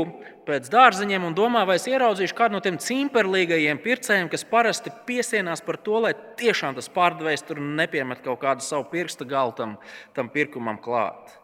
pēc 0.48 0.66
dārziņiem 0.72 1.26
un 1.28 1.36
domāju, 1.38 1.68
vai 1.70 1.76
es 1.78 1.86
ieraudzīšu 1.86 2.34
kādu 2.34 2.56
no 2.56 2.60
tiem 2.64 2.78
cimperlīgajiem 2.82 3.78
pircējiem, 3.84 4.30
kas 4.32 4.46
parasti 4.48 4.90
piesienās 5.06 5.62
par 5.62 5.78
to, 5.84 6.00
lai 6.02 6.14
tiešām 6.40 6.74
tas 6.78 6.90
pārdevējs 6.90 7.46
tur 7.46 7.60
nepiemet 7.62 8.24
kaut 8.24 8.40
kādu 8.42 8.66
savu 8.66 8.88
pirksta 8.90 9.28
galu 9.28 9.54
tam, 9.54 9.76
tam 10.16 10.32
pirkumam 10.34 10.80
klāt. 10.82 11.36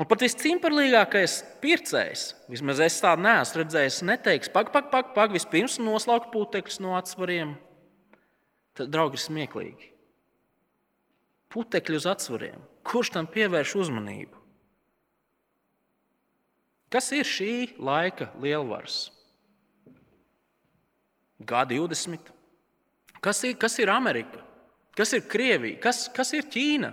Un 0.00 0.08
pat 0.08 0.22
viscimperlīgākais 0.24 1.36
pircējs, 1.60 2.22
vismaz 2.48 2.80
es 2.80 2.96
tādu 3.04 3.26
neesmu 3.26 3.60
redzējis, 3.60 4.00
neteiks, 4.08 4.48
pak, 4.54 4.72
pak, 4.72 4.88
pak, 4.88 5.12
pak 5.12 5.34
vispirms 5.36 5.76
noslaukt 5.82 6.30
putekļus 6.32 6.80
no 6.80 6.96
atsvariem. 6.96 7.58
Tad, 8.78 8.88
draugi, 8.94 9.20
ir 9.20 9.26
smieklīgi. 9.26 9.90
Putekļi 11.52 12.00
uz 12.00 12.08
atsvariem. 12.08 12.62
Kurš 12.86 13.12
tam 13.18 13.28
pievērš 13.28 13.76
uzmanību? 13.82 14.39
Kas 16.90 17.12
ir 17.14 17.26
šī 17.26 17.78
laika 17.78 18.32
lielvars? 18.42 19.08
G20. 21.40 22.32
Kas 23.22 23.44
ir, 23.46 23.54
kas 23.60 23.78
ir 23.78 23.92
Amerika? 23.92 24.42
Kas 24.96 25.14
ir 25.14 25.22
Krievija? 25.30 25.78
Kas, 25.80 26.08
kas 26.12 26.32
ir 26.36 26.48
Ķīna? 26.50 26.90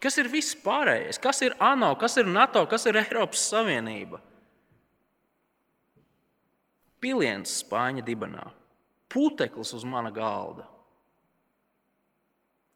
Kas 0.00 0.18
ir 0.20 0.28
viss 0.30 0.56
pārējais? 0.60 1.18
Kas 1.22 1.40
ir 1.42 1.56
ANO, 1.62 1.94
kas 1.98 2.18
ir 2.20 2.28
NATO, 2.28 2.64
kas 2.70 2.86
ir 2.86 2.98
Eiropas 3.00 3.42
Savienība? 3.50 4.20
Piliens 7.04 7.58
spāņa 7.60 8.04
dibenā, 8.04 8.44
puteklis 9.12 9.74
uz 9.76 9.84
mana 9.84 10.12
galda. 10.14 10.64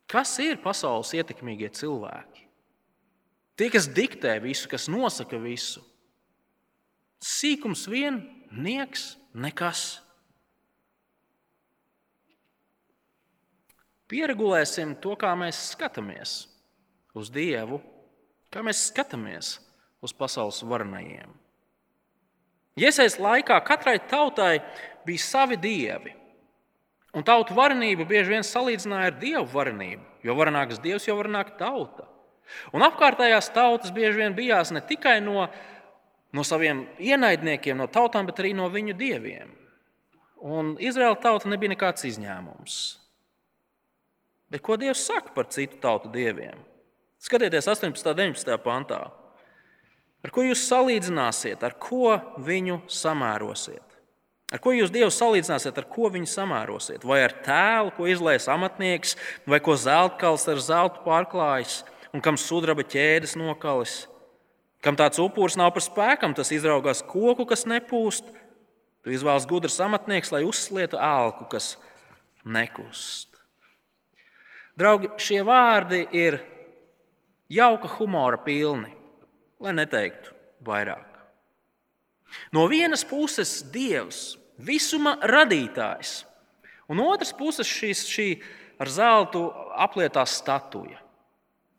Kas 0.09 0.35
ir 0.41 0.61
pasaules 0.61 1.15
ietekmīgie 1.17 1.71
cilvēki? 1.77 2.45
Tie, 3.59 3.69
kas 3.73 3.89
diktē 3.93 4.39
visu, 4.41 4.69
kas 4.71 4.87
nosaka 4.89 5.41
visu. 5.41 5.83
Sīkums 7.25 7.87
vien, 7.91 8.21
nieks, 8.55 9.17
nekas. 9.35 9.99
Pieregulēsim 14.09 14.95
to, 15.03 15.17
kā 15.21 15.35
mēs 15.37 15.59
skatāmies 15.75 16.39
uz 17.19 17.29
Dievu, 17.35 17.83
kā 18.53 18.63
mēs 18.65 18.87
skatāmies 18.89 19.59
uz 20.01 20.15
pasaules 20.17 20.63
varenajiem. 20.65 21.35
Iesaistīts 22.79 23.19
laikā 23.21 23.59
katrai 23.67 23.99
tautai 23.99 24.61
bija 25.07 25.25
savi 25.25 25.59
dievi. 25.59 26.15
Un 27.17 27.25
tautu 27.27 27.57
varenību 27.57 28.07
bieži 28.07 28.37
vien 28.37 28.45
salīdzināja 28.47 29.11
ar 29.11 29.17
dievu 29.19 29.47
varenību, 29.51 30.05
jo 30.23 30.37
varenāks 30.39 30.79
dievs, 30.85 31.09
jo 31.09 31.17
varenāka 31.19 31.57
tauta. 31.59 32.07
Un 32.73 32.85
apkārtējās 32.87 33.51
tautas 33.53 33.93
bieži 33.93 34.23
vien 34.23 34.37
bijās 34.37 34.71
ne 34.73 34.83
tikai 34.85 35.19
no 35.25 35.49
no 36.33 36.45
saviem 36.45 36.85
ienaidniekiem, 37.01 37.79
no 37.79 37.89
tautām, 37.91 38.29
bet 38.29 38.41
arī 38.43 38.55
no 38.57 38.69
viņu 38.73 38.97
dieviem. 38.99 39.53
Un 40.45 40.77
Izraēla 40.79 41.19
tauta 41.23 41.51
nebija 41.51 41.73
nekāds 41.75 42.07
izņēmums. 42.07 42.79
Bet 44.49 44.63
ko 44.65 44.79
Dievs 44.81 45.03
saka 45.09 45.35
par 45.35 45.49
citu 45.53 45.81
tautu 45.83 46.11
dieviem? 46.13 46.61
Skatieties, 47.21 47.67
18. 47.69 47.91
un 47.91 48.17
19. 48.17 48.59
pantā. 48.63 49.01
Ar 50.25 50.33
ko 50.35 50.45
jūs 50.47 50.63
salīdzināsiet, 50.71 51.63
ar 51.67 51.75
ko 51.79 52.17
viņu 52.43 52.81
samērosiet? 52.91 53.85
Ar 54.49 54.63
ko 54.65 54.73
jūs 54.73 54.93
Dievu 54.95 55.11
salīdzināsiet, 55.13 55.77
ar 55.77 55.87
ko 55.91 56.09
viņu 56.15 56.31
samērosiet? 56.31 57.05
Vai 57.05 57.21
ar 57.27 57.35
tēlu, 57.45 57.93
ko 57.99 58.07
izlaiž 58.09 58.47
amatnieks, 58.49 59.19
vai 59.45 59.61
ko 59.61 59.77
zeltkals 59.77 60.47
ar 60.49 60.63
zeltu 60.65 61.03
pārklājis, 61.05 61.83
un 62.17 62.25
kam 62.25 62.39
sudraba 62.41 62.87
ķēdes 62.87 63.37
nokalis? 63.37 64.07
Kam 64.85 64.99
tāds 64.99 65.19
upuris 65.19 65.57
nav 65.59 65.73
par 65.75 65.83
spēkam, 65.83 66.35
tas 66.39 66.53
izraugās 66.55 67.03
koku, 67.03 67.47
kas 67.49 67.67
nepūst. 67.67 68.29
Tu 69.03 69.15
izvēlies 69.15 69.47
gudrs 69.51 69.79
amatnieks, 69.83 70.31
lai 70.35 70.45
uzslietu 70.47 70.99
ēlku, 71.03 71.49
kas 71.51 71.73
nekust. 72.47 73.39
Draugi, 74.79 75.11
šie 75.19 75.41
vārdi 75.47 76.05
ir 76.15 76.39
jauka 77.51 77.91
humora 77.97 78.39
pilni, 78.39 78.93
lai 79.59 79.75
neteiktu 79.75 80.35
vairāk. 80.67 81.07
No 82.55 82.69
vienas 82.71 83.03
puses, 83.09 83.59
Dievs, 83.73 84.37
visuma 84.59 85.17
radītājs, 85.27 86.23
un 86.91 87.03
otras 87.03 87.33
puses 87.35 87.67
šīs, 87.67 88.05
šī 88.07 88.29
ar 88.79 88.91
zeltu 88.93 89.49
aplietā 89.75 90.23
statuja. 90.29 91.01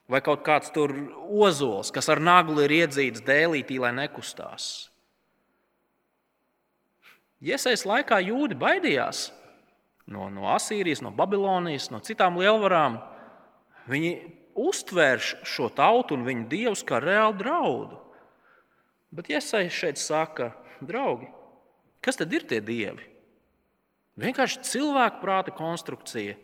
Vai 0.09 0.23
kaut 0.25 0.41
kāds 0.41 0.71
tur 0.73 0.91
ozols, 1.29 1.91
kas 1.93 2.09
ar 2.09 2.21
naglu 2.21 2.63
ir 2.65 2.73
iedzīts 2.79 3.21
dēlītī, 3.25 3.77
lai 3.81 3.91
nekustās. 3.93 4.89
Iesaistīts 7.39 7.85
laikā 7.87 8.17
jūdi 8.25 8.57
baidījās 8.59 9.29
no, 10.09 10.27
no 10.33 10.49
Asīrijas, 10.55 11.03
no 11.05 11.13
Babilonijas, 11.15 11.87
no 11.93 12.01
citām 12.03 12.39
lielvarām. 12.41 12.97
Viņi 13.89 14.11
uztvērš 14.59 15.35
šo 15.47 15.69
tautu 15.77 16.17
un 16.17 16.25
viņu 16.27 16.49
dievus 16.51 16.83
kā 16.85 16.99
reālu 17.03 17.37
draudu. 17.39 18.01
Bet 19.13 19.29
iesaistīts 19.31 19.77
šeit 19.77 20.01
saka, 20.01 20.51
draugi, 20.81 21.29
kas 22.01 22.19
tad 22.19 22.33
ir 22.33 22.49
tie 22.49 22.59
dievi? 22.65 23.05
Vienkārši 24.19 24.65
cilvēku 24.67 25.21
prāta 25.21 25.53
konstrukcija 25.55 26.35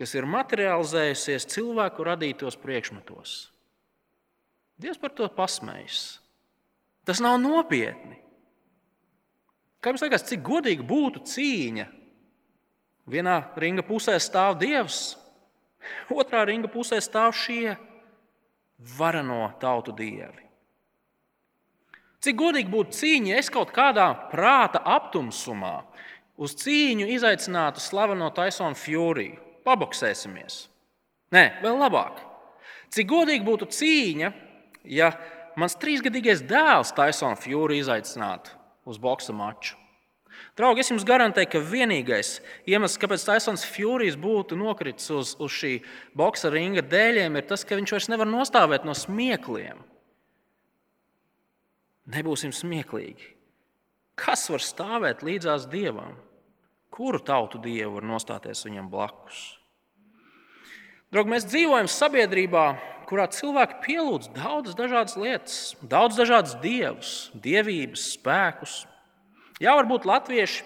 kas 0.00 0.14
ir 0.16 0.26
materializējusies 0.26 1.46
cilvēku 1.54 2.06
radītos 2.06 2.58
priekšmetos. 2.60 3.34
Dievs 4.80 4.98
par 4.98 5.14
to 5.14 5.28
pasmējas. 5.30 6.18
Tas 7.06 7.20
nav 7.22 7.36
nopietni. 7.38 8.18
Kā 9.84 9.92
jums 9.92 10.02
liekas, 10.02 10.24
cik 10.26 10.42
godīgi 10.42 10.86
būtu 10.88 11.22
cīņa? 11.28 11.86
Vienā 13.12 13.36
ringa 13.60 13.84
pusē 13.84 14.16
stāv 14.22 14.56
Dievs, 14.62 15.18
otrā 16.20 16.46
ringa 16.48 16.70
pusē 16.72 16.98
stāv 17.04 17.34
šie 17.36 17.76
varano 18.96 19.52
tautu 19.60 19.92
dievi. 19.94 20.40
Cik 22.24 22.38
godīgi 22.40 22.72
būtu 22.72 22.96
cīņa, 22.96 23.34
ja 23.34 23.40
es 23.42 23.52
kaut 23.52 23.70
kādā 23.76 24.08
prāta 24.32 24.80
aptumsumā 24.80 25.76
uz 26.40 26.56
cīņu 26.56 27.10
izaicinātu 27.12 27.84
slaveno 27.84 28.30
Taisonu 28.34 28.80
Fjūriju 28.80 29.44
paboksēsimies. 29.66 30.64
Nē, 31.34 31.44
vēl 31.64 31.78
labāk. 31.80 32.20
Cik 32.94 33.08
godīgi 33.10 33.46
būtu 33.46 33.68
cīņa, 33.74 34.32
ja 34.86 35.10
mans 35.58 35.78
trīsgadīgais 35.80 36.44
dēls 36.46 36.92
Taisons 36.94 37.42
Fjūri 37.42 37.80
izaicinātu 37.82 38.54
uz 38.86 39.00
boxa 39.00 39.34
maču. 39.34 39.78
Draugi, 40.58 40.82
es 40.82 40.90
jums 40.90 41.06
garantēju, 41.06 41.48
ka 41.50 41.62
vienīgais 41.66 42.36
iemesls, 42.70 42.98
kāpēc 43.02 43.24
Taisons 43.26 43.64
Fjūrijs 43.66 44.18
būtu 44.20 44.58
nokritis 44.58 45.10
uz, 45.14 45.32
uz 45.42 45.54
šī 45.54 45.72
boxa 46.18 46.50
ringa 46.54 46.82
dēļiem, 46.86 47.38
ir 47.38 47.46
tas, 47.48 47.64
ka 47.66 47.78
viņš 47.78 47.94
vairs 47.94 48.10
nevar 48.12 48.30
nostāvēt 48.30 48.86
no 48.86 48.94
smiekliem. 48.98 49.82
Nebūsim 52.14 52.52
smieklīgi. 52.54 53.32
Kas 54.20 54.46
var 54.52 54.62
stāvēt 54.62 55.24
līdzās 55.26 55.66
dievam? 55.70 56.14
Kuru 56.94 57.18
tautu 57.18 57.58
dievu 57.58 57.96
var 57.96 58.04
nostāties 58.06 58.62
viņam 58.68 58.86
blakus? 58.92 59.38
Draugi, 61.10 61.32
mēs 61.32 61.46
dzīvojam 61.46 61.88
sabiedrībā, 61.90 62.64
kurā 63.10 63.26
cilvēki 63.34 63.80
pielūdz 63.82 64.30
daudzas 64.34 64.76
dažādas 64.78 65.16
lietas, 65.18 65.56
daudz 65.82 66.18
dažādas 66.18 66.54
dievus, 66.62 67.10
dievības, 67.34 68.06
spēkus. 68.14 68.76
Jā, 69.62 69.74
varbūt 69.78 70.06
latvieši, 70.06 70.62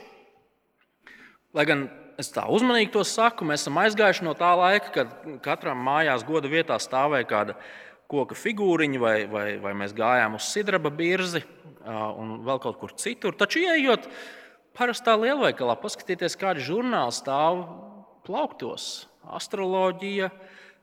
lai 1.57 1.67
gan 1.69 1.89
es 2.21 2.33
tā 2.35 2.45
uzmanīgi 2.51 2.93
to 2.95 3.05
saku, 3.09 3.49
mēs 3.49 3.65
esam 3.65 3.81
aizgājuši 3.81 4.25
no 4.27 4.35
tā 4.37 4.51
laika, 4.59 4.93
kad 4.95 5.13
katram 5.45 5.81
mājās 5.85 6.25
goda 6.29 6.51
vietā 6.53 6.77
stāvēja 6.83 7.29
kāda 7.29 7.57
koka 8.09 8.37
figūriņa, 8.37 9.01
vai, 9.01 9.17
vai, 9.29 9.47
vai 9.61 9.75
mēs 9.77 9.93
gājām 9.97 10.37
uz 10.39 10.49
sidraba 10.49 10.93
birzi 10.93 11.45
un 11.85 12.39
vēl 12.45 12.61
kaut 12.65 12.81
kur 12.81 12.93
citur. 12.97 13.37
Taču, 13.37 13.61
ieejot 13.65 14.09
parastā 14.79 15.17
lielveikalā, 15.19 15.75
paskatieties, 15.83 16.39
kādi 16.39 16.63
žurnāli 16.63 17.15
stāv 17.17 17.65
plauktos. 18.27 19.09
Astroloģija, 19.29 20.31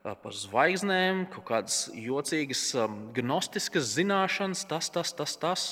par 0.06 0.36
zvaigznēm, 0.38 1.26
kaut 1.34 1.48
kādas 1.48 1.80
jocīgas, 1.98 2.68
gnostiskas 3.16 3.96
zināšanas, 3.96 4.68
tas, 4.70 4.92
tas, 4.94 5.16
tas. 5.18 5.40
tas. 5.42 5.66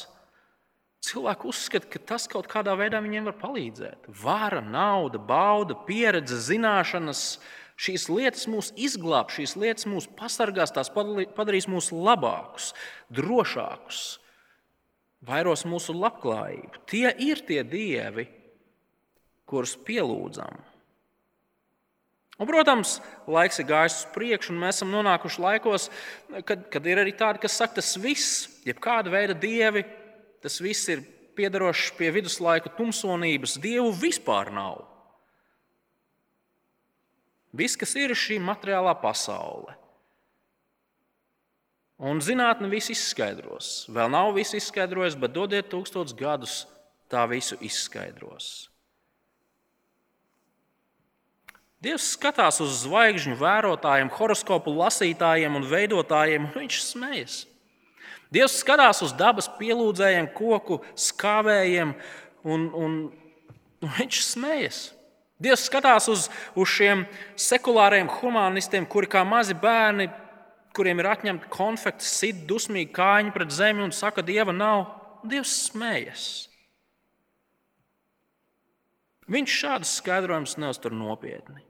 Cilvēki 1.04 1.50
uzskata, 1.52 1.90
ka 1.92 2.00
tas 2.14 2.30
kaut 2.32 2.48
kādā 2.48 2.78
veidā 2.80 3.02
viņiem 3.04 3.28
var 3.28 3.36
palīdzēt. 3.42 4.08
Vara, 4.24 4.62
nauda, 4.64 5.20
bauda, 5.20 5.76
pieredze, 5.84 6.40
zināšanas. 6.46 7.42
Šīs 7.84 8.06
lietas 8.08 8.46
mūs 8.48 8.70
izglābs, 8.80 9.36
šīs 9.36 9.58
lietas 9.60 9.88
mūs 9.90 10.08
pasargās, 10.16 10.72
tās 10.72 10.94
padarīs 10.94 11.68
mūs 11.68 11.90
labākus, 11.92 12.72
drošākus, 13.12 14.04
vairos 15.24 15.64
mūsu 15.70 15.96
labklājību. 15.96 16.84
Tie 16.90 17.08
ir 17.26 17.42
tie 17.48 17.64
dievi, 17.68 18.28
kurus 19.50 19.76
pielūdzam. 19.88 20.62
Un, 22.42 22.50
protams, 22.50 22.98
laiks 23.30 23.62
ir 23.62 23.68
gājis 23.70 24.00
uz 24.02 24.06
priekšu, 24.16 24.54
un 24.54 24.64
mēs 24.64 24.80
esam 24.80 24.90
nonākuši 24.92 25.44
laikos, 25.44 25.90
kad, 26.48 26.66
kad 26.74 26.88
ir 26.90 27.04
arī 27.04 27.14
tādi, 27.16 27.44
kas 27.44 27.60
saka, 27.60 27.78
tas 27.78 27.94
viss, 28.02 28.48
jebkāda 28.66 29.14
veida 29.14 29.36
dievi, 29.38 29.86
tas 30.44 30.58
viss 30.64 30.90
ir 30.90 31.04
piederošs 31.38 31.94
pie 31.98 32.10
viduslaiku 32.14 32.74
tumsonības. 32.78 33.60
Dievu 33.62 33.94
vispār 34.02 34.50
nav. 34.54 34.82
Viss, 37.54 37.78
kas 37.78 37.94
ir 38.02 38.16
šī 38.18 38.40
materiālā 38.42 38.96
pasaule. 38.98 39.78
Un 42.04 42.20
zinātnē 42.20 42.68
viss 42.68 42.92
izskaidros. 42.92 43.86
Vēl 43.94 44.12
nav 44.12 44.34
viss 44.36 44.56
izskaidrojis, 44.58 45.16
bet 45.16 45.32
dodiet 45.32 45.70
tūkstošus 45.72 46.16
gadus, 46.20 46.56
tā 47.08 47.24
visu 47.32 47.56
izskaidros. 47.64 48.68
Dievs 51.84 52.14
skatās 52.16 52.62
uz 52.64 52.84
zvaigžņu 52.86 53.36
vērotājiem, 53.40 54.12
horoskopu 54.16 54.72
lasītājiem 54.76 55.56
un 55.60 55.66
veidotājiem, 55.68 56.46
un 56.48 56.56
viņš 56.56 56.80
smējas. 56.86 57.38
Dievs 58.34 58.56
skatās 58.64 59.02
uz 59.04 59.12
dabas 59.16 59.50
pielūdzējiem, 59.60 60.30
koku 60.36 60.80
skāvējiem, 60.96 61.92
un, 62.48 62.68
un, 62.72 62.96
un 63.84 63.96
viņš 64.00 64.22
smējas. 64.30 64.82
Dievs 65.44 65.68
skatās 65.68 66.08
uz, 66.12 66.30
uz 66.56 66.72
šiem 66.72 67.04
sekulāriem 67.40 68.08
humanistiem, 68.22 68.88
kuri 68.88 69.12
kā 69.12 69.26
mazi 69.28 69.56
bērni, 69.60 70.08
kuriem 70.76 71.02
ir 71.02 71.10
atņemta 71.12 71.50
konfekta, 71.54 72.06
sit 72.06 72.46
dusmīgi 72.50 72.92
kājiņi 72.96 73.34
pret 73.36 73.54
zemi 73.54 73.84
un 73.86 73.94
saka, 73.96 74.26
Dieva 74.26 74.56
nav. 74.56 74.88
Dievs 75.24 75.54
smējas. 75.70 76.24
Viņš 79.32 79.60
šādas 79.62 79.94
skaidrojumus 80.02 80.58
neuztur 80.60 80.92
nopietni. 80.96 81.64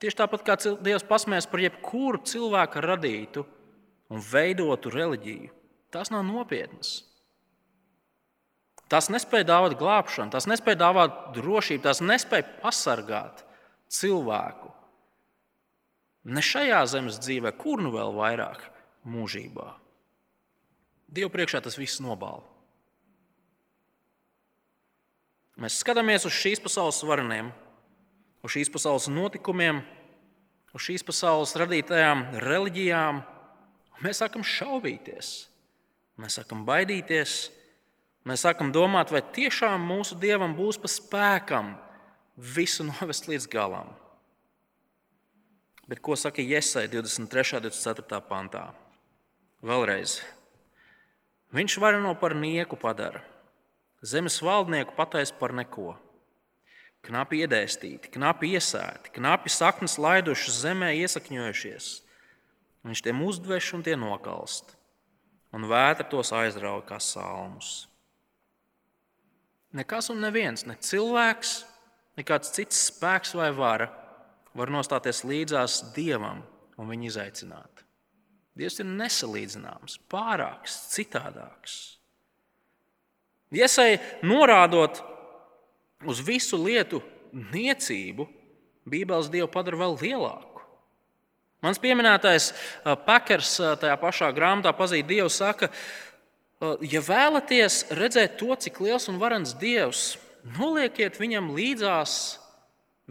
Tieši 0.00 0.18
tāpat 0.18 0.44
kā 0.46 0.56
Dievs 0.82 1.04
pasmēs 1.06 1.46
par 1.46 1.62
jebkuru 1.62 2.22
cilvēku 2.26 2.82
radītu 2.82 3.44
un 4.10 4.22
veidotu 4.32 4.90
reliģiju. 4.90 5.52
Tas 5.92 6.10
nav 6.10 6.24
nopietnas. 6.26 7.02
Tas 8.90 9.08
nespēja 9.12 9.46
dāvāt 9.48 9.76
glābšanu, 9.80 10.32
tas 10.34 10.48
nespēja 10.48 10.80
dāvāt 10.82 11.14
drošību, 11.36 11.84
tas 11.84 12.02
nespēja 12.04 12.48
pasargāt 12.60 13.44
cilvēku. 13.92 14.72
Ne 16.24 16.42
šajā 16.44 16.82
zemes 16.90 17.18
dzīvē, 17.22 17.54
kur 17.58 17.82
nu 17.82 17.90
vēl 17.94 18.14
vairāk 18.14 18.62
mūžībā. 19.08 19.72
Dievu 21.12 21.32
priekšā 21.32 21.60
tas 21.64 21.76
viss 21.80 22.00
nobāla. 22.02 22.44
Mēs 25.60 25.80
skatāmies 25.82 26.24
uz 26.26 26.32
šīs 26.34 26.62
pasaules 26.62 27.02
vareniem, 27.04 27.50
uz 28.42 28.54
šīs 28.54 28.70
pasaules 28.72 29.10
notikumiem, 29.12 29.82
uz 30.72 30.86
šīs 30.86 31.04
pasaules 31.06 31.52
radītajām 31.60 32.24
reliģijām, 32.42 33.20
Mēs 34.02 34.18
sākam 34.18 34.42
šaubīties, 34.42 35.28
mēs 36.18 36.40
sākam 36.40 36.64
baidīties, 36.66 37.52
mēs 38.26 38.42
sākam 38.42 38.72
domāt, 38.74 39.12
vai 39.14 39.20
tiešām 39.22 39.84
mūsu 39.86 40.16
dievam 40.18 40.56
būs 40.58 40.80
pa 40.82 40.90
spēkam 40.90 41.76
visu 42.34 42.86
novest 42.88 43.28
līdz 43.30 43.46
galam. 43.52 43.92
Bet 45.92 46.00
ko 46.00 46.16
saka 46.16 46.40
Iesai 46.40 46.86
23. 46.88 47.58
un 47.60 47.66
24. 47.68 48.20
pantā? 48.24 48.62
Vēlreiz. 49.60 50.22
Viņš 51.52 51.76
vareno 51.84 52.14
par 52.16 52.32
nieku 52.32 52.78
padara, 52.80 53.20
zemes 54.00 54.38
valdnieku 54.40 54.96
pataisa 54.96 55.36
par 55.36 55.52
neko. 55.52 55.92
Knapi 57.04 57.42
iedēstīti, 57.44 58.08
knapi 58.14 58.54
iesēti, 58.56 59.12
knapi 59.18 59.52
saknes 59.52 59.98
laidušas 60.00 60.62
zemē 60.64 60.94
iesakņojušies 61.02 61.90
Viņš 62.82 63.02
tiem 63.04 63.20
uzdveš 63.22 63.72
un 63.76 63.84
tie 63.86 63.94
nokalst, 63.94 64.74
un 65.54 65.68
vētra 65.70 66.06
tos 66.10 66.32
aizrauja 66.34 66.82
kā 66.88 66.98
salmus. 66.98 67.86
Nekas 69.76 70.10
un 70.12 70.18
neviens, 70.24 70.66
ne 70.66 70.74
cilvēks, 70.74 71.60
ne 72.18 72.24
kāds 72.26 72.50
cits 72.56 72.88
spēks 72.88 73.36
vai 73.38 73.52
vara 73.54 73.86
var 74.58 74.72
nostāties 74.72 75.22
līdzās 75.24 75.78
dievam 75.96 76.42
un 76.76 76.90
viņu 76.90 77.08
izaicināt. 77.10 77.84
Dievs 78.58 78.82
ir 78.82 78.88
nesalīdzināms, 78.88 79.96
pārāks, 80.12 80.74
citādāks. 80.92 81.76
Iesai 83.52 83.96
norādot 84.24 85.00
uz 86.08 86.20
visu 86.24 86.60
lietu 86.60 87.00
niecību, 87.32 88.28
Bībeles 88.82 89.28
dievu 89.30 89.46
padara 89.46 89.78
vēl 89.84 89.92
lielāku. 90.00 90.64
Mans 91.62 91.78
pieminētais 91.78 92.48
Pakers 93.06 93.54
tajā 93.78 93.94
pašā 94.00 94.32
grāmatā 94.34 94.72
pazīt 94.74 95.06
Dievu 95.06 95.30
saka, 95.30 95.68
ja 96.82 97.02
vēlaties 97.06 97.84
redzēt 97.94 98.34
to, 98.40 98.50
cik 98.58 98.80
liels 98.82 99.06
un 99.12 99.20
varens 99.22 99.54
Dievs, 99.60 100.16
noliekiet 100.58 101.20
viņam 101.22 101.52
līdzās 101.54 102.16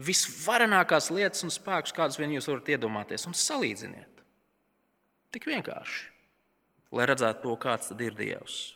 visvarenākās 0.00 1.10
lietas 1.12 1.44
un 1.44 1.52
spēkus, 1.52 1.94
kādus 1.96 2.18
vien 2.20 2.32
jūs 2.32 2.48
varat 2.48 2.70
iedomāties, 2.74 3.26
un 3.28 3.36
salīdziniet. 3.36 4.22
Tik 5.32 5.48
vienkārši, 5.48 6.06
lai 6.92 7.08
redzētu 7.08 7.44
to, 7.44 7.56
kāds 7.60 7.92
tad 7.92 8.00
ir 8.04 8.16
Dievs. 8.16 8.74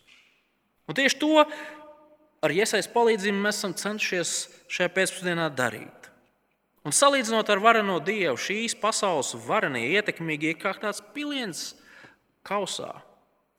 Un 0.86 0.96
tieši 0.96 1.18
to 1.20 1.42
ar 1.42 2.54
iesaistību 2.54 2.94
palīdzību 2.94 3.40
mēs 3.42 3.60
esam 3.60 3.74
cenšies 3.76 4.34
šajā 4.70 4.92
pēcpusdienā 4.94 5.48
darīt. 5.56 6.10
Un 6.86 6.94
salīdzinot 6.94 7.48
ar 7.50 7.58
vareno 7.58 7.96
dievu, 7.98 8.36
šīs 8.38 8.76
pasaules 8.78 9.32
varenie 9.48 9.88
ietekmīgi 9.96 10.52
ir 10.52 10.60
kā 10.60 10.70
tāds 10.78 11.02
piliens 11.16 11.72
kausā, 12.46 12.92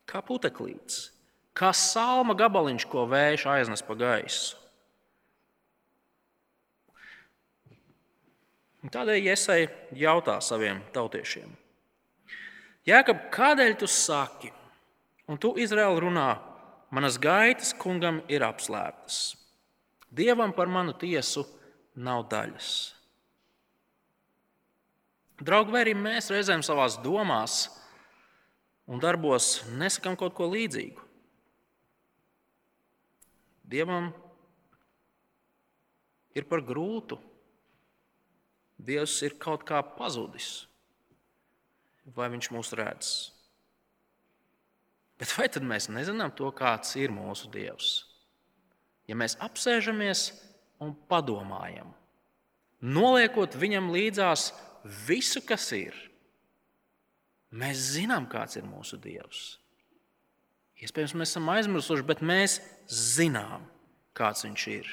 kā 0.08 0.22
puteklīts, 0.24 1.10
kā 1.58 1.74
salma 1.76 2.38
gabaliņš, 2.39 2.88
ko 2.88 3.04
vējš 3.12 3.43
aiznes 3.52 3.84
pa 3.84 3.98
gaisu. 4.00 4.56
Un 7.67 8.67
tādēļ 8.94 9.30
Iesai 9.32 9.62
jautā 9.98 10.38
saviem 10.44 10.84
tautiešiem: 10.94 11.50
Jēkab, 12.88 13.28
kādēļ 13.34 13.73
tu 13.82 13.90
saki, 13.90 14.52
un 15.28 15.40
tu 15.42 15.56
Izraēlu 15.60 16.06
runā, 16.06 16.28
manas 16.94 17.17
gaitas 17.19 17.73
kungam 17.75 18.21
ir 18.32 18.46
apslēptas? 18.48 19.36
Dievam 20.08 20.54
par 20.56 20.69
manu 20.71 20.94
tiesu 20.96 21.44
nav 21.98 22.28
daļas. 22.32 22.69
Draugi, 25.38 25.73
vai 25.73 25.84
arī 25.84 25.94
mēs 25.94 26.32
reizēm 26.34 26.63
savā 26.65 26.88
domās 27.04 27.67
un 28.90 29.02
darbos 29.04 29.65
nesakām 29.78 30.15
kaut 30.17 30.34
ko 30.38 30.48
līdzīgu? 30.50 31.04
Dievam 33.67 34.10
ir 36.38 36.48
par 36.48 36.63
grūtu. 36.65 37.19
Dievs 38.78 39.15
ir 39.25 39.38
kaut 39.42 39.65
kā 39.67 39.82
pazudis, 39.82 40.67
vai 42.15 42.30
viņš 42.34 42.52
mūs 42.54 42.73
redz. 42.78 43.13
Bet 45.17 45.34
vai 45.34 45.48
tad 45.50 45.65
mēs 45.65 45.90
nezinām 45.90 46.34
to, 46.38 46.52
kāds 46.54 46.94
ir 47.00 47.13
mūsu 47.13 47.50
Dievs? 47.54 48.06
Ja 49.10 49.17
mēs 49.17 49.38
apsēžamies 49.42 50.30
un 50.84 50.94
padomājam, 51.10 51.90
noliekot 52.84 53.56
viņam 53.58 53.90
līdzās 53.96 54.52
visu, 55.08 55.42
kas 55.42 55.71
ir. 55.73 55.96
Mēs 57.58 57.80
zinām, 57.96 58.28
kāds 58.30 58.60
ir 58.60 58.67
mūsu 58.67 59.00
Dievs. 59.02 59.56
Iespējams, 60.78 61.15
mēs 61.17 61.32
esam 61.34 61.48
aizmirsuši, 61.50 62.06
bet 62.06 62.21
mēs 62.21 62.60
zinām, 62.92 63.63
kāds 64.17 64.46
viņš 64.46 64.65
ir. 64.75 64.90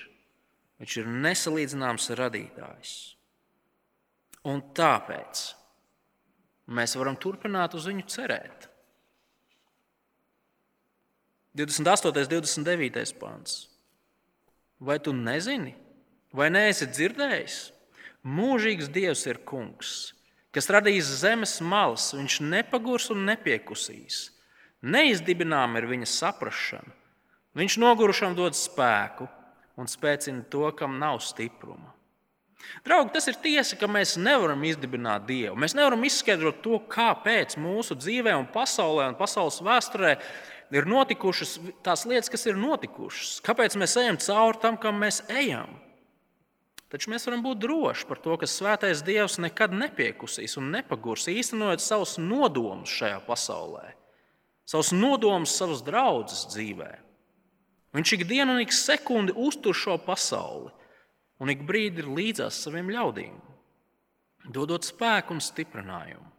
Viņš 0.81 0.97
ir 1.03 1.11
nesalīdzināms 1.27 2.09
radītājs. 2.17 2.95
Un 4.45 4.61
tāpēc 4.77 5.45
mēs 6.77 6.97
varam 7.01 7.17
turpināt 7.21 7.77
uz 7.77 7.89
viņu 7.89 8.05
cerēt. 8.13 8.69
28. 11.55 12.11
un 12.11 12.29
29. 12.29 13.15
pāns. 13.21 13.69
Vai 14.83 14.99
tu 14.99 15.15
nezini, 15.15 15.73
vai 16.35 16.51
neesi 16.51 16.89
dzirdējis? 16.91 17.59
Mūžīgs 18.25 18.89
Dievs 18.91 19.23
ir 19.29 19.39
kungs, 19.47 20.15
kas 20.51 20.71
radījis 20.73 21.13
zemes 21.21 21.59
malas, 21.63 22.09
viņš 22.17 22.41
nepagurs 22.43 23.11
un 23.15 23.23
nepiekusīs. 23.29 24.31
Neizdibinām 24.85 25.79
ir 25.79 25.87
viņa 25.89 26.09
saprāšana. 26.11 26.93
Viņš 27.55 27.77
nogurušam 27.79 28.35
dod 28.35 28.57
spēku 28.59 29.29
un 29.79 29.89
spēcina 29.89 30.43
to, 30.51 30.67
kam 30.77 30.99
nav 30.99 31.21
stipruma. 31.23 31.95
Draugi, 32.85 33.13
tas 33.15 33.29
ir 33.31 33.39
tiesa, 33.41 33.77
ka 33.81 33.89
mēs 33.91 34.17
nevaram 34.21 34.63
izdibināt 34.67 35.27
Dievu. 35.29 35.57
Mēs 35.61 35.77
nevaram 35.77 36.05
izskaidrot 36.07 36.63
to, 36.65 36.79
kāpēc 36.91 37.57
mūsu 37.61 37.97
dzīvē, 37.99 38.35
un 38.41 38.49
pasaulē 38.53 39.09
un 39.13 39.17
pasaules 39.19 39.61
vēsturē 39.65 40.17
ir 40.75 40.89
notikušas 40.89 41.57
tās 41.85 42.05
lietas, 42.09 42.31
kas 42.33 42.47
ir 42.49 42.61
notikušas. 42.61 43.39
Kāpēc 43.45 43.79
mēs 43.81 43.97
ejam 44.01 44.21
cauri 44.21 44.61
tam, 44.63 44.79
kam 44.81 45.01
mēs 45.03 45.23
ejam? 45.33 45.81
Taču 46.93 47.11
mēs 47.11 47.25
varam 47.27 47.43
būt 47.43 47.59
droši 47.65 48.07
par 48.07 48.21
to, 48.23 48.37
ka 48.39 48.47
Svētais 48.47 49.01
Dievs 49.03 49.41
nekad 49.43 49.73
nepiekusīs 49.75 50.55
un 50.61 50.69
nepagurs 50.77 51.27
īstenojot 51.33 51.83
savus 51.83 52.19
nodomus 52.23 52.93
šajā 53.01 53.17
pasaulē, 53.27 53.89
savus 54.69 54.93
nodomus 54.95 55.57
savas 55.59 55.83
draudzes 55.83 56.45
dzīvē. 56.53 56.93
Viņš 57.99 58.13
ik 58.15 58.25
dienu 58.31 58.55
un 58.55 58.63
ik 58.63 58.75
sekundi 58.75 59.35
uztur 59.35 59.75
šo 59.75 59.97
pasauli 60.07 60.71
un 61.45 61.53
ik 61.53 61.65
brīdi 61.69 62.01
ir 62.01 62.09
līdzās 62.09 62.63
saviem 62.65 62.89
ļaudīm, 62.95 63.35
dodot 64.55 64.87
spēku 64.87 65.37
un 65.37 65.43
stiprinājumu. 65.45 66.31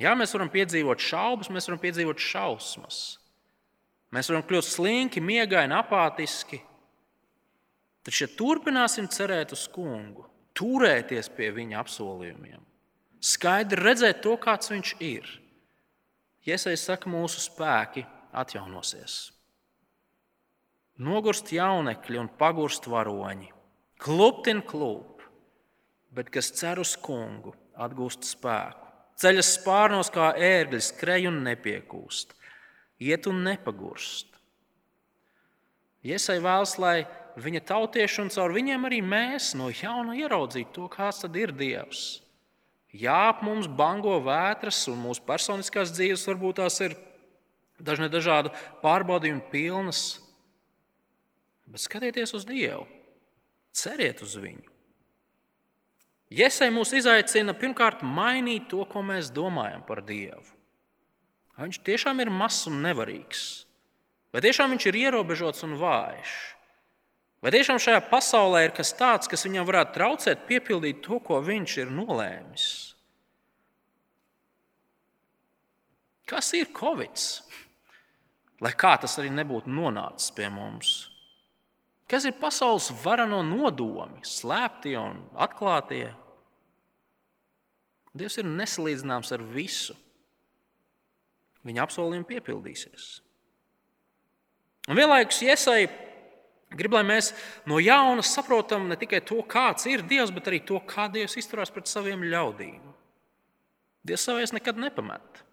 Jā, 0.00 0.14
mēs 0.16 0.32
varam 0.36 0.48
piedzīvot 0.52 1.02
šaubas, 1.02 1.50
mēs 1.52 1.66
varam 1.68 1.80
piedzīvot 1.82 2.22
šausmas. 2.22 3.00
Mēs 4.14 4.30
varam 4.30 4.44
kļūt 4.46 4.66
slinki, 4.66 5.22
miegaini, 5.22 5.74
apātiski. 5.76 6.60
Taču, 8.06 8.24
ja 8.24 8.30
turpināsim 8.38 9.10
cerēt 9.12 9.52
uz 9.54 9.66
kungu, 9.70 10.24
turēties 10.56 11.28
pie 11.36 11.50
viņa 11.54 11.82
apsolījumiem, 11.82 12.62
skaidri 13.20 13.84
redzēt 13.90 14.22
to, 14.24 14.38
kāds 14.40 14.72
viņš 14.72 14.94
ir, 15.04 15.28
Iesais 16.48 16.80
saka, 16.80 17.10
mūsu 17.12 17.42
spēki 17.44 18.06
atjaunosies. 18.32 19.28
Nogurst 21.00 21.48
jaunekļi 21.54 22.20
un 22.20 22.28
pagurst 22.40 22.84
varoņi, 22.90 23.48
kluptin 24.00 24.60
klūp, 24.60 25.24
bet 26.12 26.28
kas 26.34 26.52
cer 26.52 26.82
uz 26.82 26.92
kungu, 27.00 27.54
atgūst 27.80 28.28
spēku 28.28 28.90
ceļas 29.20 29.54
spārnos 29.58 30.10
kā 30.12 30.32
ērglis, 30.38 30.90
skrej 30.94 31.28
un 31.30 31.42
nepiekūst, 31.44 32.32
iet 33.04 33.28
un 33.28 33.42
nepagurst. 33.44 34.28
Iesai 36.00 36.38
vēlas, 36.40 36.78
lai 36.80 37.04
viņa 37.40 37.60
tautieši 37.68 38.22
un 38.24 38.32
caur 38.32 38.54
viņiem 38.56 38.86
arī 38.88 39.02
mēs 39.04 39.52
no 39.58 39.68
jauna 39.68 40.16
ieraudzītu 40.16 40.72
to, 40.78 40.88
tad 40.96 41.36
ir 41.36 41.52
Dievs. 41.52 42.22
Jā, 42.90 43.28
ap 43.30 43.44
mums 43.46 43.68
bango 43.68 44.16
vētras, 44.24 44.80
un 44.90 44.98
mūsu 45.04 45.22
personiskās 45.22 45.92
dzīves 45.94 46.24
varbūt 46.26 46.58
tās 46.58 46.80
ir 46.82 46.96
dažne 47.78 48.08
dažādu 48.10 48.50
pārbaudījumu 48.82 49.44
pilnas. 49.52 50.00
Bet 51.70 51.84
skatieties 51.84 52.34
uz 52.34 52.46
Dievu, 52.48 52.84
ceriet 53.76 54.22
uz 54.26 54.34
viņu. 54.40 54.66
Iesai 56.30 56.68
mūs 56.70 56.92
izaicina 56.94 57.54
pirmkārt 57.58 58.04
mainīt 58.06 58.68
to, 58.70 58.84
ko 58.86 59.02
mēs 59.02 59.32
domājam 59.34 59.82
par 59.86 60.02
Dievu. 60.06 60.46
Viņš 61.60 61.80
tiešām 61.84 62.22
ir 62.22 62.30
mazs 62.32 62.68
un 62.70 62.78
nevarīgs, 62.84 63.42
vai 64.32 64.42
tiešām 64.44 64.72
viņš 64.72 64.86
ir 64.88 64.98
ierobežots 65.02 65.66
un 65.66 65.74
vājš, 65.80 66.36
vai 67.42 67.52
tiešām 67.52 67.82
šajā 67.82 68.00
pasaulē 68.08 68.62
ir 68.68 68.74
kas 68.76 68.94
tāds, 68.96 69.28
kas 69.28 69.44
viņam 69.44 69.66
varētu 69.68 69.96
traucēt 69.98 70.46
piepildīt 70.48 71.02
to, 71.04 71.18
ko 71.20 71.42
viņš 71.44 71.76
ir 71.82 71.92
nolēmis. 71.98 72.68
Kas 76.30 76.52
ir 76.54 76.70
Covid? 76.70 77.26
Lai 78.62 78.70
kā 78.78 78.94
tas 79.02 79.18
arī 79.18 79.32
nebūtu 79.34 79.72
nonācis 79.72 80.30
pie 80.36 80.46
mums. 80.52 81.10
Kas 82.10 82.26
ir 82.26 82.34
pasaules 82.40 82.88
varano 83.04 83.38
nodomi, 83.46 84.24
slēptie 84.26 84.96
un 84.98 85.20
atklātie? 85.38 86.08
Dievs 88.10 88.40
ir 88.40 88.48
nesalīdzināms 88.50 89.30
ar 89.36 89.44
visu. 89.54 89.94
Viņa 91.66 91.84
apsolījumi 91.84 92.26
piepildīsies. 92.26 93.10
Un 94.90 94.98
vienlaikus 94.98 95.38
iesai 95.44 95.84
grib, 96.74 96.96
lai 96.96 97.04
mēs 97.06 97.30
no 97.68 97.78
jauna 97.82 98.24
saprotam 98.26 98.88
ne 98.90 98.96
tikai 98.98 99.20
to, 99.26 99.38
kāds 99.46 99.86
ir 99.90 100.02
Dievs, 100.02 100.32
bet 100.34 100.50
arī 100.50 100.62
to, 100.66 100.80
kā 100.82 101.06
Dievs 101.12 101.36
izturās 101.38 101.70
pret 101.70 101.90
saviem 101.90 102.24
ļaudīm. 102.26 102.80
Dievs 104.06 104.24
savais 104.26 104.54
nekad 104.56 104.80
nepamet. 104.80 105.44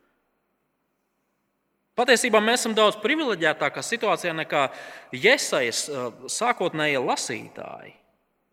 Patiesībā 1.98 2.38
mēs 2.44 2.62
esam 2.62 2.76
daudz 2.78 3.00
privileģētākā 3.02 3.82
situācijā 3.82 4.36
nekā 4.38 4.68
Iesaijas 5.18 5.88
sākotnējie 6.30 7.00
lasītāji. 7.02 7.96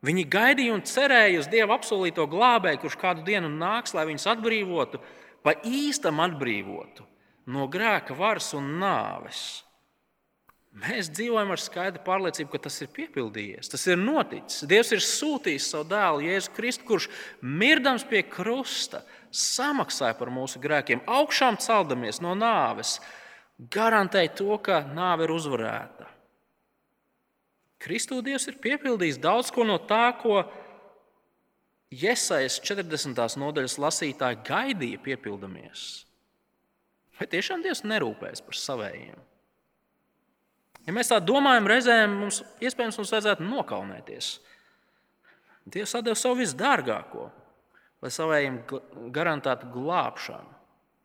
Viņi 0.04 0.24
gaidīja 0.32 0.72
un 0.76 0.84
cerēja 0.84 1.42
uz 1.42 1.48
Dieva 1.52 1.76
apsolīto 1.76 2.24
glābēju, 2.28 2.80
kurš 2.82 2.96
kādu 3.00 3.24
dienu 3.24 3.50
nāks, 3.52 3.92
lai 3.96 4.06
viņus 4.08 4.26
atbrīvotu, 4.32 5.00
pa 5.44 5.54
īstam 5.64 6.20
atbrīvotu 6.24 7.04
no 7.52 7.68
grēka 7.68 8.16
varas 8.16 8.50
un 8.56 8.74
nāves. 8.80 9.42
Mēs 10.74 11.06
dzīvojam 11.14 11.52
ar 11.54 11.60
skaidru 11.62 12.00
pārliecību, 12.02 12.48
ka 12.50 12.64
tas 12.64 12.80
ir 12.82 12.88
piepildījies, 12.96 13.68
tas 13.70 13.84
ir 13.86 14.00
noticis. 14.00 14.64
Dievs 14.66 14.90
ir 14.96 15.04
sūtījis 15.04 15.68
savu 15.70 15.86
dēlu, 15.92 16.24
Jēzu 16.26 16.54
Kristu, 16.56 16.86
kurš 16.88 17.06
mirdams 17.44 18.02
pie 18.08 18.24
krusta 18.26 19.04
samaksāja 19.30 20.16
par 20.18 20.32
mūsu 20.34 20.58
grēkiem, 20.64 21.04
augšām 21.06 21.60
celdamies 21.62 22.18
no 22.24 22.34
nāves, 22.38 22.96
garantēja 23.58 24.34
to, 24.38 24.56
ka 24.62 24.82
nāve 24.94 25.26
ir 25.26 25.34
uzvarēta. 25.34 26.08
Kristū 27.84 28.22
Dievs 28.24 28.48
ir 28.48 28.60
piepildījis 28.62 29.20
daudz 29.20 29.50
ko 29.52 29.66
no 29.68 29.76
tā, 29.78 30.08
ko 30.20 30.42
Iesaijas 31.94 32.56
40. 32.64 33.36
nodaļas 33.38 33.76
lasītāji 33.78 34.40
gaidīja 34.46 35.02
piepildamies. 35.04 35.84
Vai 37.18 37.28
tiešām 37.30 37.62
Dievs 37.62 37.84
nerūpēs 37.86 38.42
par 38.42 38.58
savējiem? 38.58 39.20
Ja 40.84 40.92
mēs 40.92 41.12
tā 41.12 41.20
domājam, 41.22 41.68
reizēm 41.70 42.16
mums 42.24 42.40
iespējams 42.60 42.98
mums 42.98 43.12
vajadzētu 43.14 43.46
nokaunēties. 43.46 44.32
Dievs 45.64 45.94
atdeva 45.96 46.16
savu 46.18 46.42
visdārgāko, 46.42 47.28
lai 48.04 48.10
savējiem 48.12 48.58
garantētu 49.14 49.70
glābšanu, 49.72 50.53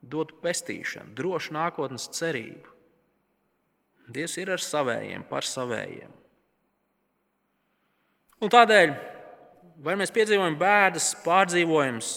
dotu 0.01 0.37
pestīšanu, 0.43 1.13
drošu 1.17 1.55
nākotnes 1.55 2.07
cerību. 2.15 2.75
Dievs 4.09 4.37
ir 4.41 4.53
ar 4.55 4.63
savējiem, 4.63 5.25
par 5.29 5.45
savējiem. 5.45 6.13
Un 8.39 8.51
tādēļ, 8.51 8.93
vai 9.83 9.95
mēs 9.99 10.13
piedzīvojam 10.15 10.55
bēdas, 10.59 11.11
pārdzīvojums, 11.25 12.13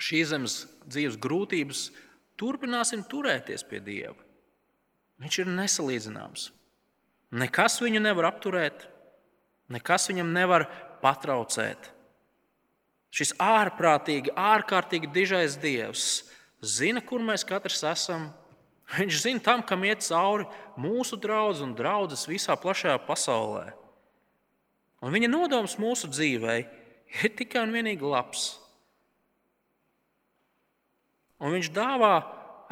šīs 0.00 0.30
zemes 0.30 0.58
dzīves 0.86 1.18
grūtības, 1.20 1.88
turpināsim 2.40 3.04
turēties 3.10 3.66
pie 3.68 3.80
Dieva. 3.84 4.16
Viņš 5.22 5.40
ir 5.42 5.50
nesalīdzināms. 5.50 6.48
Nekas 7.34 7.80
viņu 7.82 8.02
nevar 8.02 8.30
apturēt, 8.30 8.86
nekas 9.74 10.06
viņam 10.10 10.30
nevar 10.34 10.68
patraucēt. 11.02 11.90
Šis 13.14 13.34
ārprātīgi, 13.42 14.32
ārkārtīgi 14.34 15.10
dižais 15.14 15.58
Dievs 15.62 16.06
zina, 16.64 17.02
kur 17.04 17.22
mēs 17.24 17.44
katrs 17.46 17.82
esam. 17.86 18.28
Viņš 18.98 19.20
zina 19.22 19.40
tam, 19.44 19.62
kam 19.64 19.84
iet 19.88 20.04
cauri 20.04 20.44
mūsu 20.80 21.16
draugs 21.20 21.62
un 21.64 21.72
draugs 21.76 22.26
visā 22.28 22.56
plašajā 22.60 22.98
pasaulē. 23.06 23.70
Un 25.04 25.12
viņa 25.12 25.30
nodoms 25.30 25.78
mūsu 25.80 26.08
dzīvē 26.12 26.56
ir 27.22 27.32
tikai 27.36 27.64
un 27.64 27.72
vienīgi 27.74 28.04
labs. 28.08 28.54
Un 31.44 31.52
viņš 31.56 31.70
dāvā 31.76 32.14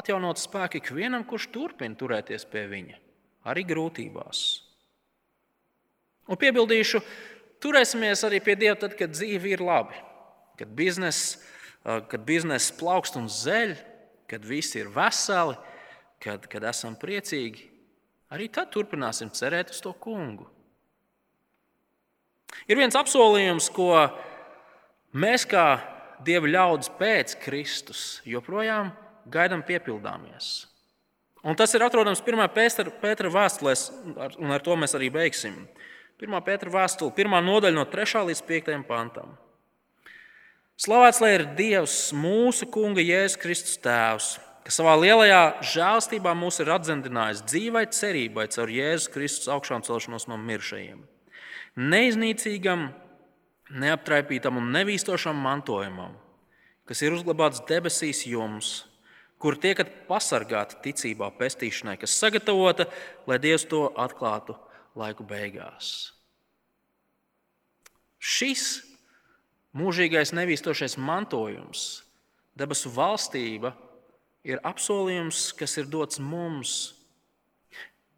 atjaunot 0.00 0.40
spēku 0.40 0.80
ikvienam, 0.80 1.24
kurš 1.28 1.50
turpina 1.52 1.98
turēties 1.98 2.46
pie 2.48 2.64
viņa, 2.70 2.98
arī 3.52 3.64
grūtībās. 3.68 4.42
Un 6.30 6.38
piebildīšu, 6.40 7.02
turēsimies 7.62 8.22
arī 8.24 8.40
pie 8.44 8.54
Dieva 8.56 8.78
tad, 8.78 8.94
kad 8.96 9.12
dzīve 9.12 9.52
ir 9.52 9.64
labi, 9.64 9.98
kad 10.60 10.70
bizness, 10.76 11.36
kad 11.82 12.24
bizness 12.26 12.72
plaukst 12.78 13.18
un 13.18 13.28
zeļ, 13.30 13.74
kad 14.30 14.44
visi 14.46 14.80
ir 14.80 14.90
veseli, 14.94 15.56
kad, 16.22 16.46
kad 16.50 16.64
esam 16.70 16.96
priecīgi. 16.98 17.68
Arī 18.32 18.48
tad 18.48 18.70
turpināsim 18.72 19.32
cerēt 19.34 19.74
uz 19.74 19.82
to 19.84 19.92
kungu. 19.92 20.46
Ir 22.68 22.78
viens 22.78 22.96
apsolījums, 22.96 23.68
ko 23.72 23.90
mēs 25.12 25.44
kā 25.48 25.66
Dieva 26.22 26.46
ļaudis 26.46 26.90
pēc 27.00 27.32
Kristus 27.42 28.20
joprojām 28.28 28.92
gaidām 29.32 29.64
piepildāmies. 29.66 30.68
Un 31.42 31.58
tas 31.58 31.72
ir 31.74 31.82
atrodams 31.82 32.22
1. 32.22 32.44
Pētera 33.02 33.32
vēstulēs, 33.34 33.88
un 34.38 34.54
ar 34.54 34.62
to 34.62 34.76
mēs 34.78 34.94
arī 34.94 35.08
beigsim. 35.10 35.64
1. 36.22 36.36
Pētera 36.46 36.70
vēstule, 36.70 37.10
1. 37.18 37.40
nodaļa 37.48 37.74
no 37.74 37.86
3. 37.90 38.22
līdz 38.28 38.42
5. 38.46 38.76
pantam. 38.86 39.34
Slavēts 40.82 41.20
lai 41.22 41.34
ir 41.36 41.44
Dievs, 41.54 41.96
mūsu 42.16 42.66
Kunga 42.74 43.02
Jēzus 43.04 43.38
Kristus 43.38 43.76
Tēvs, 43.84 44.32
kas 44.66 44.80
savā 44.80 44.96
lielajā 44.98 45.42
žēlstībā 45.70 46.32
mūs 46.34 46.58
ir 46.64 46.72
atdzendinājis 46.74 47.44
dzīvai 47.46 47.84
cerībai 47.94 48.48
caur 48.50 48.72
Jēzus 48.72 49.10
Kristus 49.14 49.50
augšām 49.52 49.84
celšanos 49.86 50.26
no 50.26 50.40
miršajiem. 50.42 51.04
Neiznīcīgam, 51.78 52.88
neaptraipītam 53.78 54.58
un 54.58 54.72
nevīstošam 54.74 55.38
mantojumam, 55.38 56.16
kas 56.88 57.04
ir 57.06 57.14
uzglabāts 57.14 57.62
debesīs 57.68 58.26
jums 58.26 58.80
kur 59.42 59.58
tiekat 59.58 59.90
pasargāti 60.06 60.78
ticībā 60.84 61.32
pestīšanai, 61.34 61.96
kas 61.98 62.14
sagatavota, 62.14 62.86
lai 63.26 63.40
Dievs 63.42 63.66
to 63.66 63.88
atklātu 63.98 64.54
laiku 64.98 65.26
beigās. 65.26 66.12
Šis 68.22 68.91
mūžīgais 69.76 70.34
nevīstošais 70.36 70.98
mantojums, 71.00 72.02
debesu 72.58 72.92
valstība, 72.92 73.72
ir 74.44 74.60
apsolījums, 74.66 75.50
kas 75.56 75.78
ir 75.80 75.88
dots 75.90 76.20
mums. 76.20 76.92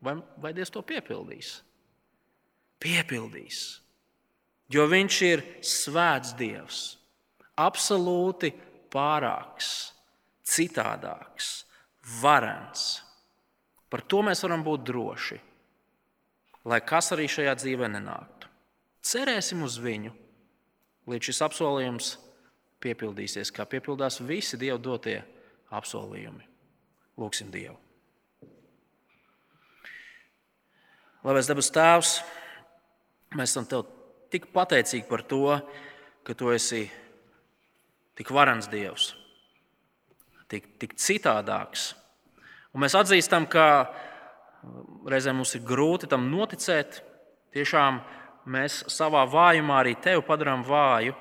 Vai, 0.05 0.18
vai 0.40 0.52
Dievs 0.57 0.72
to 0.72 0.82
piepildīs? 0.84 1.57
Piepildīs. 2.82 3.62
Jo 4.72 4.88
Viņš 4.90 5.16
ir 5.28 5.42
svēts 5.64 6.34
Dievs, 6.36 6.84
absolūti 7.61 8.50
pārāks 8.92 9.94
citādāks, 10.44 11.64
varens. 12.20 13.02
Par 13.88 14.05
to 14.09 14.20
mēs 14.26 14.42
varam 14.44 14.64
būt 14.66 14.84
droši, 14.88 15.38
lai 16.68 16.80
kas 16.84 17.12
arī 17.14 17.28
šajā 17.30 17.55
dzīvē 17.61 17.88
nenāktu. 17.92 18.50
Cerēsim 19.05 19.62
uz 19.64 19.76
viņu, 19.80 20.12
līdz 21.11 21.30
šis 21.30 21.42
apsolījums 21.46 22.11
piepildīsies, 22.84 23.52
kā 23.55 23.66
piepildās 23.68 24.20
visi 24.24 24.59
Dieva 24.61 24.78
dotie 24.78 25.18
apsolījumi. 25.74 26.46
Lūksim 27.20 27.50
Dievu. 27.55 27.78
Labais 31.24 31.48
dabas 31.48 31.70
Tēvs, 31.72 32.14
mēs 33.38 33.55
esam 33.55 33.68
Tev 33.70 33.86
tik 34.34 34.50
pateicīgi 34.52 35.09
par 35.09 35.24
to, 35.24 35.59
ka 36.24 36.36
Tu 36.36 36.50
esi 36.52 36.82
tik 38.18 38.32
varens 38.34 38.68
Dievs 38.72 39.14
tik, 40.55 40.74
tik 40.80 40.96
citādāks. 41.00 41.92
Un 42.74 42.84
mēs 42.84 42.96
atzīstam, 42.98 43.46
ka 43.50 43.66
reizēm 45.11 45.38
mums 45.40 45.55
ir 45.57 45.64
grūti 45.66 46.09
tam 46.11 46.28
noticēt. 46.32 47.00
Tiešām 47.55 48.00
mēs 48.47 48.82
savā 48.92 49.24
vājumā 49.30 49.80
arī 49.80 49.95
tevi 50.01 50.22
padarām 50.26 50.64
vāju. 50.66 51.14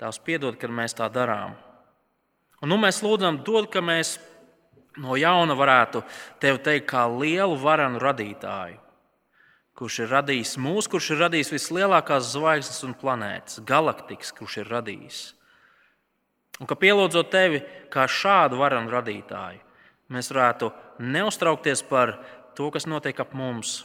Tās 0.00 0.18
piedod, 0.18 0.56
kad 0.58 0.72
mēs 0.74 0.96
tā 0.98 1.08
darām. 1.12 1.54
Un 2.62 2.72
nu 2.72 2.78
mēs 2.80 3.02
lūdzam, 3.04 3.42
dod, 3.46 3.68
ka 3.70 3.82
mēs 3.84 4.16
no 5.00 5.18
jauna 5.18 5.56
varētu 5.58 6.02
tevi 6.42 6.60
teikt 6.64 6.88
kā 6.92 7.04
lielu 7.10 7.56
varenu 7.60 8.00
radītāju, 8.02 8.78
kurš 9.78 10.00
ir 10.04 10.12
radījis 10.14 10.56
mūs, 10.62 10.88
kurš 10.90 11.12
ir 11.14 11.22
radījis 11.24 11.52
vislielākās 11.54 12.30
zvaigznes 12.34 12.82
un 12.86 12.94
planētas, 12.98 13.62
galaktikas, 13.66 14.32
kurš 14.36 14.62
ir 14.62 14.70
radījis. 14.72 15.22
Un 16.62 16.70
ka 16.70 16.78
pielūdzot 16.78 17.30
tevi 17.34 17.60
kā 17.92 18.06
šādu 18.06 18.60
varanu 18.60 18.92
radītāju, 18.94 19.62
mēs 20.14 20.30
varētu 20.30 20.70
neuztraukties 21.02 21.82
par 21.88 22.18
to, 22.54 22.70
kas 22.70 22.86
notiek 22.86 23.18
ap 23.18 23.34
mums. 23.34 23.82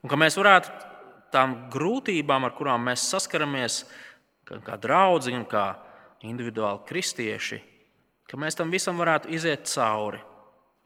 Un 0.00 0.08
ka 0.08 0.16
mēs 0.20 0.38
varētu 0.40 0.72
tām 1.34 1.56
grūtībām, 1.72 2.46
ar 2.46 2.54
kurām 2.56 2.86
mēs 2.88 3.06
saskaramies, 3.12 3.84
kā 4.46 4.76
draugi 4.80 5.34
un 5.36 5.46
kā 5.48 5.66
individuāli 6.26 6.84
kristieši, 6.88 7.60
ka 8.26 8.38
mēs 8.40 8.58
tam 8.58 8.70
visam 8.74 8.98
varētu 8.98 9.32
iziet 9.34 9.66
cauri, 9.70 10.22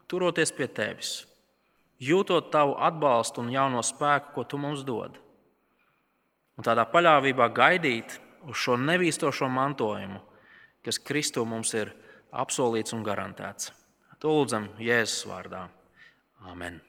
turoties 0.09 0.51
pie 0.53 0.67
tevis, 0.67 1.13
jūtot 2.01 2.51
tavu 2.53 2.75
atbalstu 2.79 3.43
un 3.43 3.53
jauno 3.53 3.83
spēku, 3.85 4.35
ko 4.35 4.43
tu 4.43 4.59
mums 4.61 4.83
dod. 4.85 5.15
Un 6.57 6.67
tādā 6.67 6.83
paļāvībā 6.89 7.47
gaidīt 7.55 8.19
uz 8.49 8.57
šo 8.59 8.75
nevīstošo 8.77 9.47
mantojumu 9.49 10.19
kas 10.85 10.99
Kristū 10.99 11.45
mums 11.45 11.73
ir 11.77 11.93
apsolīts 12.31 12.95
un 12.97 13.05
garantēts. 13.05 13.71
To 14.21 14.37
lūdzam 14.37 14.69
Jēzus 14.81 15.25
vārdā. 15.29 15.67
Amen. 16.51 16.81